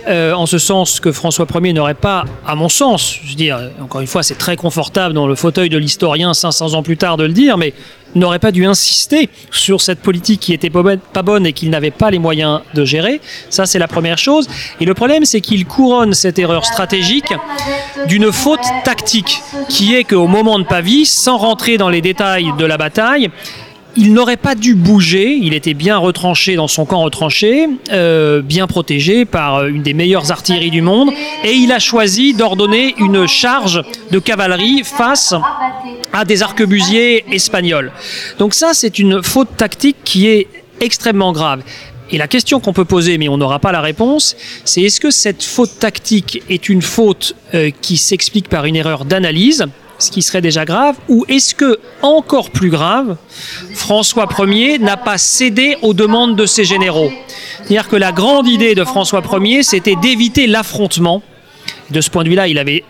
[0.09, 3.59] euh, en ce sens que François Ier n'aurait pas, à mon sens, je veux dire,
[3.81, 7.17] encore une fois, c'est très confortable dans le fauteuil de l'historien 500 ans plus tard
[7.17, 7.75] de le dire, mais
[8.15, 12.11] n'aurait pas dû insister sur cette politique qui était pas bonne et qu'il n'avait pas
[12.11, 13.21] les moyens de gérer.
[13.51, 14.49] Ça, c'est la première chose.
[14.81, 17.33] Et le problème, c'est qu'il couronne cette erreur stratégique
[18.07, 22.65] d'une faute tactique, qui est qu'au moment de Pavie, sans rentrer dans les détails de
[22.65, 23.31] la bataille,
[23.97, 28.67] il n'aurait pas dû bouger, il était bien retranché dans son camp retranché, euh, bien
[28.67, 31.11] protégé par une des meilleures artilleries du monde,
[31.45, 35.35] et il a choisi d'ordonner une charge de cavalerie face
[36.13, 37.93] à des arquebusiers espagnols.
[38.39, 40.49] Donc ça, c'est une faute tactique qui est
[40.81, 41.63] extrêmement grave.
[42.11, 45.11] Et la question qu'on peut poser, mais on n'aura pas la réponse, c'est est-ce que
[45.11, 49.65] cette faute tactique est une faute euh, qui s'explique par une erreur d'analyse?
[50.03, 53.17] Ce qui serait déjà grave, ou est-ce que, encore plus grave,
[53.75, 57.11] François Ier n'a pas cédé aux demandes de ses généraux?
[57.59, 61.23] C'est-à-dire que la grande idée de François Ier, c'était d'éviter l'affrontement.
[61.91, 62.85] De ce point de vue-là, il avait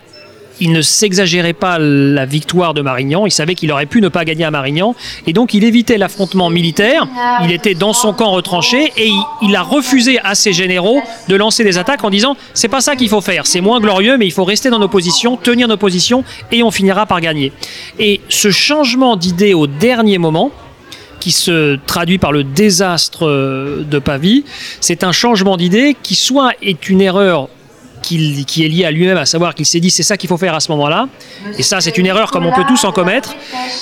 [0.59, 4.25] il ne s'exagérait pas la victoire de Marignan, il savait qu'il aurait pu ne pas
[4.25, 4.95] gagner à Marignan,
[5.27, 7.07] et donc il évitait l'affrontement militaire,
[7.43, 11.63] il était dans son camp retranché, et il, a refusé à ses généraux de lancer
[11.63, 14.31] des attaques en disant c'est pas ça qu'il faut faire, c'est moins glorieux, mais il
[14.31, 17.51] faut rester dans nos positions, tenir nos positions, et on finira par gagner.
[17.99, 20.51] Et ce changement d'idée au dernier moment,
[21.19, 24.43] qui se traduit par le désastre de Pavie,
[24.81, 27.47] c'est un changement d'idée qui soit est une erreur
[28.03, 30.53] qui est lié à lui-même, à savoir qu'il s'est dit c'est ça qu'il faut faire
[30.53, 31.07] à ce moment-là.
[31.57, 33.35] Et ça, c'est une erreur comme on peut tous en commettre.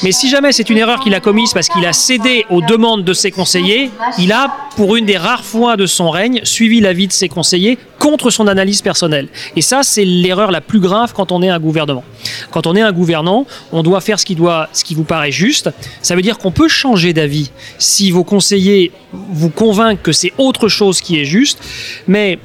[0.04, 3.04] Mais si jamais c'est une erreur qu'il a commise parce qu'il a cédé aux demandes
[3.04, 7.08] de ses conseillers, il a, pour une des rares fois de son règne, suivi l'avis
[7.08, 9.28] de ses conseillers contre son analyse personnelle.
[9.56, 12.04] Et ça, c'est l'erreur la plus grave quand on est un gouvernement.
[12.52, 15.32] Quand on est un gouvernant, on doit faire ce qui, doit, ce qui vous paraît
[15.32, 15.70] juste.
[16.02, 20.68] Ça veut dire qu'on peut changer d'avis si vos conseillers vous convainquent que c'est autre
[20.68, 21.60] chose qui est juste.
[22.08, 22.40] Mais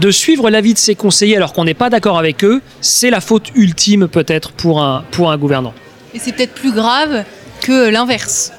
[0.00, 3.20] de suivre l'avis de ses conseillers alors qu'on n'est pas d'accord avec eux, c'est la
[3.20, 5.74] faute ultime peut-être pour un, pour un gouvernant.
[6.14, 7.24] Et c'est peut-être plus grave
[7.60, 8.52] que l'inverse.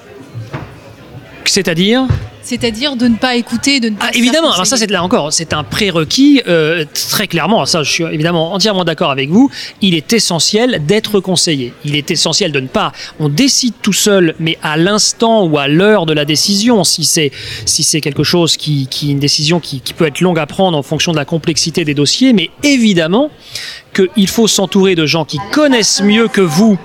[1.52, 2.08] C'est-à-dire
[2.44, 4.08] c'est-à-dire de ne pas écouter, de ne pas.
[4.08, 7.66] Ah, évidemment, alors ça, c'est là encore, c'est un prérequis euh, très clairement.
[7.66, 9.52] Ça, je suis évidemment entièrement d'accord avec vous.
[9.82, 11.74] Il est essentiel d'être conseillé.
[11.86, 12.94] Il est essentiel de ne pas.
[13.20, 17.32] On décide tout seul, mais à l'instant ou à l'heure de la décision, si c'est
[17.66, 20.78] si c'est quelque chose qui, qui une décision qui, qui peut être longue à prendre
[20.78, 23.30] en fonction de la complexité des dossiers, mais évidemment
[23.94, 26.80] qu'il faut s'entourer de gens qui connaissent mieux que vous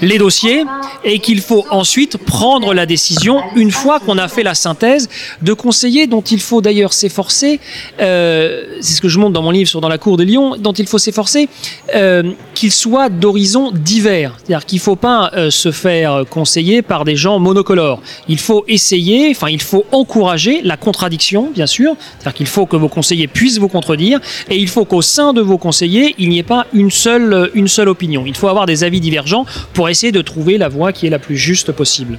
[0.00, 0.64] les dossiers
[1.04, 5.08] et qu'il faut ensuite prendre la décision, une fois qu'on a fait la synthèse,
[5.42, 7.60] de conseiller dont il faut d'ailleurs s'efforcer,
[8.00, 10.56] euh, c'est ce que je montre dans mon livre sur Dans la cour de Lyon,
[10.58, 11.48] dont il faut s'efforcer
[11.94, 14.36] euh, qu'il soit d'horizons divers.
[14.38, 18.00] C'est-à-dire qu'il ne faut pas euh, se faire conseiller par des gens monocolores.
[18.28, 21.94] Il faut essayer, enfin il faut encourager la contradiction, bien sûr.
[22.18, 25.40] C'est-à-dire qu'il faut que vos conseillers puissent vous contredire et il faut qu'au sein de
[25.40, 28.24] vos conseillers, il n'y ait pas une seule, une seule opinion.
[28.26, 31.18] Il faut avoir des avis divergents pour essayer de trouver la voie qui est la
[31.18, 32.18] plus juste possible.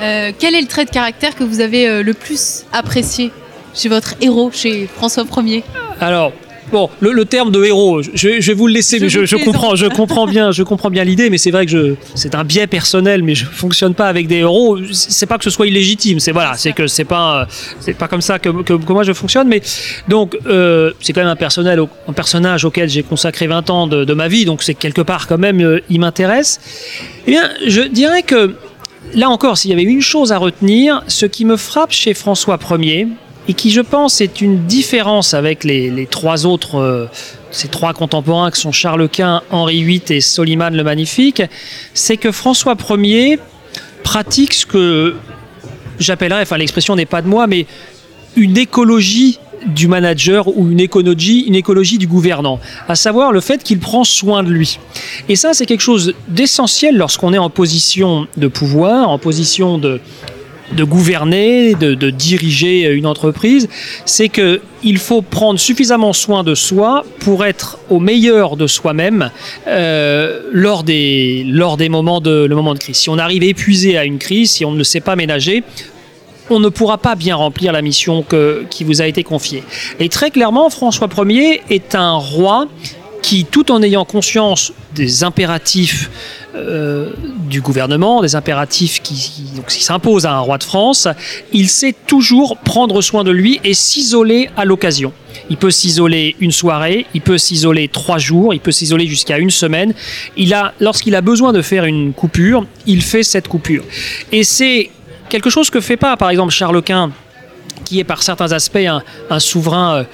[0.00, 3.30] Euh, quel est le trait de caractère que vous avez euh, le plus apprécié
[3.74, 5.64] chez votre héros, chez François Ier?
[6.00, 6.32] Alors,
[6.72, 10.26] Bon, le, terme de héros, je, vais vous le laisser, mais je, comprends, je comprends
[10.26, 13.44] bien, je comprends bien l'idée, mais c'est vrai que c'est un biais personnel, mais je
[13.44, 14.78] fonctionne pas avec des héros.
[14.92, 17.46] C'est pas que ce soit illégitime, c'est voilà, c'est que c'est pas,
[17.80, 18.48] c'est pas comme ça que,
[18.92, 19.62] moi je fonctionne, mais
[20.08, 24.04] donc euh, c'est quand même un personnel, un personnage auquel j'ai consacré 20 ans de,
[24.04, 26.60] de ma vie, donc c'est quelque part quand même, euh, il m'intéresse.
[27.26, 28.54] Eh bien, je dirais que
[29.14, 32.58] là encore, s'il y avait une chose à retenir, ce qui me frappe chez François
[32.78, 33.08] Ier,
[33.48, 37.06] et qui, je pense, est une différence avec les, trois autres, euh,
[37.50, 41.42] ces trois contemporains qui sont Charles Quint, Henri VIII et Soliman le Magnifique,
[41.92, 43.38] c'est que François Ier
[44.02, 45.14] pratique ce que
[45.98, 47.66] j'appellerais, enfin l'expression n'est pas de moi, mais
[48.36, 53.62] une écologie du manager ou une écologie, une écologie du gouvernant, à savoir le fait
[53.62, 54.78] qu'il prend soin de lui.
[55.28, 60.00] Et ça, c'est quelque chose d'essentiel lorsqu'on est en position de pouvoir, en position de,
[60.72, 63.68] de gouverner, de, diriger une entreprise,
[64.04, 69.30] c'est que il faut prendre suffisamment soin de soi pour être au meilleur de soi-même
[69.66, 72.96] euh, lors des lors des moments de le moment de crise.
[72.96, 75.64] Si on arrive épuisé à une crise, si on ne sait pas ménager,
[76.50, 79.62] on ne pourra pas bien remplir la mission que, qui vous a été confiée.
[79.98, 82.68] Et très clairement, François Ier est un roi
[83.24, 86.10] qui, tout en ayant conscience des impératifs
[86.54, 87.08] euh,
[87.48, 89.32] du gouvernement, des impératifs qui,
[89.66, 91.08] qui s'imposent à un roi de France,
[91.50, 95.10] il sait toujours prendre soin de lui et s'isoler à l'occasion.
[95.48, 99.50] Il peut s'isoler une soirée, il peut s'isoler trois jours, il peut s'isoler jusqu'à une
[99.50, 99.94] semaine.
[100.36, 103.84] Il a, lorsqu'il a besoin de faire une coupure, il fait cette coupure.
[104.32, 104.90] Et c'est
[105.30, 107.10] quelque chose que fait pas, par exemple, Charles Quint
[107.94, 108.88] qui est par certains aspects
[109.30, 110.04] un, souverain euh,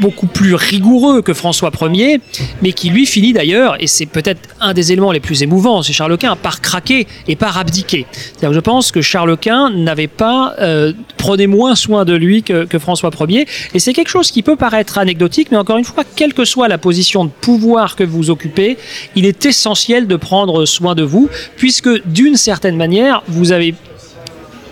[0.00, 2.20] beaucoup plus rigoureux que François Ier,
[2.60, 5.94] mais qui lui finit d'ailleurs, et c'est peut-être un des éléments les plus émouvants chez
[5.94, 8.04] Charles Quint, par craquer et par abdiquer.
[8.42, 12.78] je pense que Charles Quint n'avait pas, euh, prenait moins soin de lui que, que
[12.78, 16.34] François Ier, et c'est quelque chose qui peut paraître anecdotique, mais encore une fois, quelle
[16.34, 18.76] que soit la position de pouvoir que vous occupez,
[19.16, 23.74] il est essentiel de prendre soin de vous, puisque d'une certaine manière, vous avez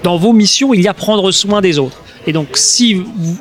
[0.03, 1.97] dans vos missions, il y a prendre soin des autres.
[2.27, 2.95] Et donc, si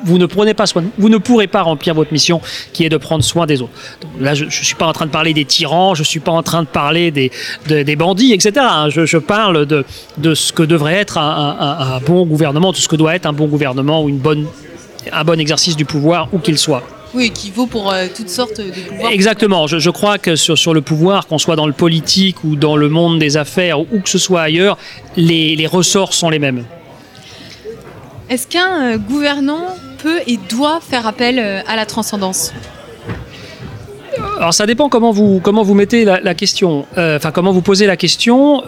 [0.04, 2.40] vous, ne prenez pas soin, vous ne pourrez pas remplir votre mission
[2.72, 3.72] qui est de prendre soin des autres.
[4.20, 6.32] là, je ne suis pas en train de parler des tyrans, je ne suis pas
[6.32, 7.30] en train de parler des,
[7.66, 8.52] des bandits, etc.
[8.58, 8.88] Hein.
[8.88, 9.84] Je, parle de,
[10.18, 13.32] de, ce que devrait être un, un, bon gouvernement, de ce que doit être un
[13.32, 14.46] bon gouvernement ou une bonne,
[15.12, 16.82] un bon exercice du pouvoir, où qu'il soit.
[17.12, 19.10] Oui, qui vaut pour euh, toutes sortes de pouvoirs.
[19.10, 19.66] Exactement.
[19.66, 22.76] Je, je crois que sur, sur le pouvoir, qu'on soit dans le politique ou dans
[22.76, 24.78] le monde des affaires, ou que ce soit ailleurs,
[25.16, 26.64] les, les ressorts sont les mêmes.
[28.30, 32.52] Est-ce qu'un euh, gouvernant peut et doit faire appel euh, à la transcendance?
[34.38, 38.62] Alors ça dépend comment vous, mettez la, question, euh, enfin comment vous posez la question.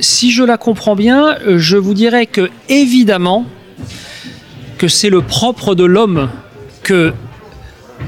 [0.00, 3.46] si je la comprends bien, je vous dirais que évidemment
[4.76, 6.28] que c'est le propre de l'homme
[6.82, 7.12] que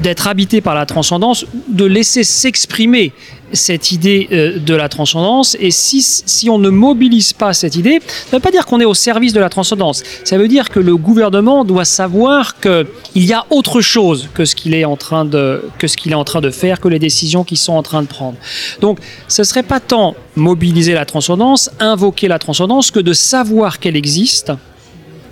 [0.00, 3.12] d'être habité par la transcendance, de laisser s'exprimer
[3.52, 5.56] cette idée euh, de la transcendance.
[5.60, 8.80] Et si, si on ne mobilise pas cette idée, ça ne veut pas dire qu'on
[8.80, 10.02] est au service de la transcendance.
[10.24, 14.54] Ça veut dire que le gouvernement doit savoir qu'il y a autre chose que ce
[14.54, 16.98] qu'il est en train de que ce qu'il est en train de faire, que les
[16.98, 18.36] décisions qu'ils sont en train de prendre.
[18.80, 23.96] Donc, ce serait pas tant mobiliser la transcendance, invoquer la transcendance, que de savoir qu'elle
[23.96, 24.52] existe,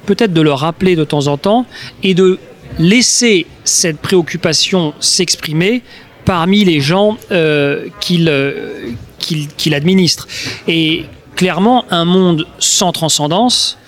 [0.07, 1.65] peut-être de le rappeler de temps en temps
[2.03, 2.39] et de
[2.79, 5.83] laisser cette préoccupation s'exprimer
[6.25, 10.29] parmi les gens euh, euh, qu'il administre.
[10.69, 11.05] Et
[11.37, 13.79] clairement, un monde sans transcendance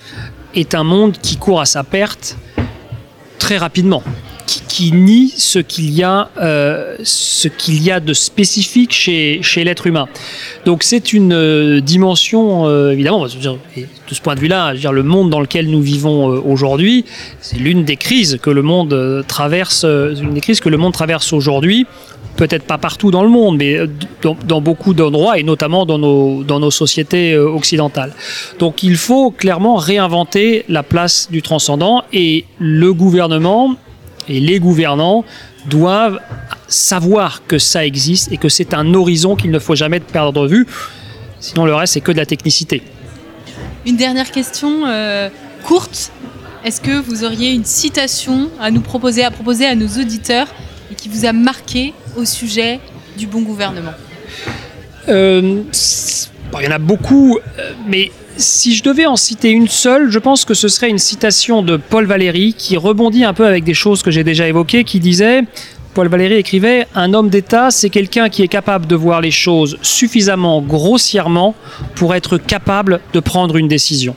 [0.55, 2.37] est un monde qui court à sa perte
[3.39, 4.03] très rapidement
[4.45, 9.63] qui, nie ce qu'il y a, euh, ce qu'il y a de spécifique chez, chez
[9.63, 10.07] l'être humain.
[10.65, 15.39] Donc c'est une euh, dimension, euh, évidemment, de ce point de vue-là, le monde dans
[15.39, 17.05] lequel nous vivons aujourd'hui,
[17.41, 21.87] c'est l'une des crises que le monde traverse, une des que le monde traverse aujourd'hui.
[22.35, 23.77] Peut-être pas partout dans le monde, mais
[24.23, 28.11] dans, dans beaucoup d'endroits et notamment dans nos, dans nos sociétés occidentales.
[28.59, 33.75] Donc il faut clairement réinventer la place du transcendant et le gouvernement
[34.27, 35.25] et les gouvernants
[35.65, 36.19] doivent
[36.67, 40.47] savoir que ça existe et que c'est un horizon qu'il ne faut jamais perdre de
[40.47, 40.67] vue.
[41.39, 42.83] Sinon, le reste, c'est que de la technicité.
[43.85, 45.29] Une dernière question euh,
[45.63, 46.11] courte.
[46.63, 50.47] Est-ce que vous auriez une citation à nous proposer, à proposer à nos auditeurs
[50.89, 52.79] et qui vous a marqué au sujet
[53.17, 53.91] du bon gouvernement?
[55.09, 55.63] Euh,
[56.59, 60.19] Il y en a beaucoup, euh, mais si je devais en citer une seule, je
[60.19, 63.73] pense que ce serait une citation de Paul Valéry qui rebondit un peu avec des
[63.73, 65.43] choses que j'ai déjà évoquées, qui disait,
[65.93, 69.77] Paul Valéry écrivait, Un homme d'État, c'est quelqu'un qui est capable de voir les choses
[69.81, 71.55] suffisamment grossièrement
[71.95, 74.15] pour être capable de prendre une décision.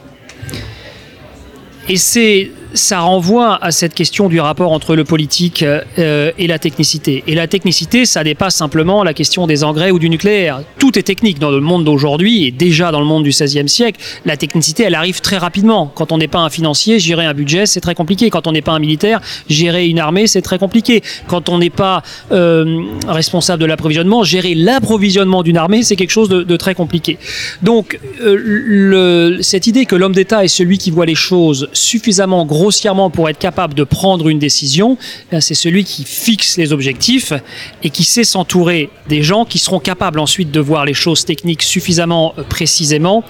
[1.88, 6.58] Et c'est ça renvoie à cette question du rapport entre le politique euh, et la
[6.58, 7.24] technicité.
[7.26, 10.60] Et la technicité, ça dépasse simplement la question des engrais ou du nucléaire.
[10.78, 14.00] Tout est technique dans le monde d'aujourd'hui et déjà dans le monde du XVIe siècle.
[14.24, 15.90] La technicité, elle arrive très rapidement.
[15.94, 18.30] Quand on n'est pas un financier, gérer un budget, c'est très compliqué.
[18.30, 21.02] Quand on n'est pas un militaire, gérer une armée, c'est très compliqué.
[21.26, 22.02] Quand on n'est pas
[22.32, 27.18] euh, responsable de l'approvisionnement, gérer l'approvisionnement d'une armée, c'est quelque chose de, très compliqué.
[27.62, 32.55] Donc, euh, cette idée que l'homme d'État est celui qui voit les choses suffisamment gros
[32.56, 34.96] grossièrement pour être capable de prendre une décision,
[35.30, 37.34] eh c'est celui qui fixe les objectifs
[37.82, 41.62] et qui sait s'entourer des gens qui seront capables ensuite de voir les choses techniques
[41.62, 43.24] suffisamment euh, précisément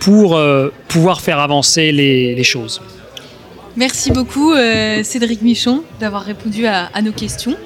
[0.00, 2.82] pour euh, pouvoir faire avancer les, choses.
[3.76, 7.56] Merci beaucoup euh, Cédric Michon d'avoir répondu à, nos questions.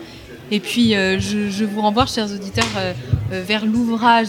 [0.50, 2.74] Et puis je, vous renvoie, chers auditeurs,
[3.30, 4.28] vers l'ouvrage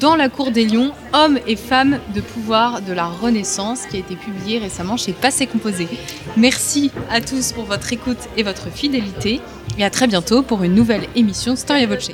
[0.00, 4.00] dans la cour des lions, hommes et femmes de pouvoir de la Renaissance, qui a
[4.00, 5.86] été publié récemment chez Passé Composé.
[6.36, 9.40] Merci à tous pour votre écoute et votre fidélité,
[9.78, 12.10] et à très bientôt pour une nouvelle émission Storia Voce.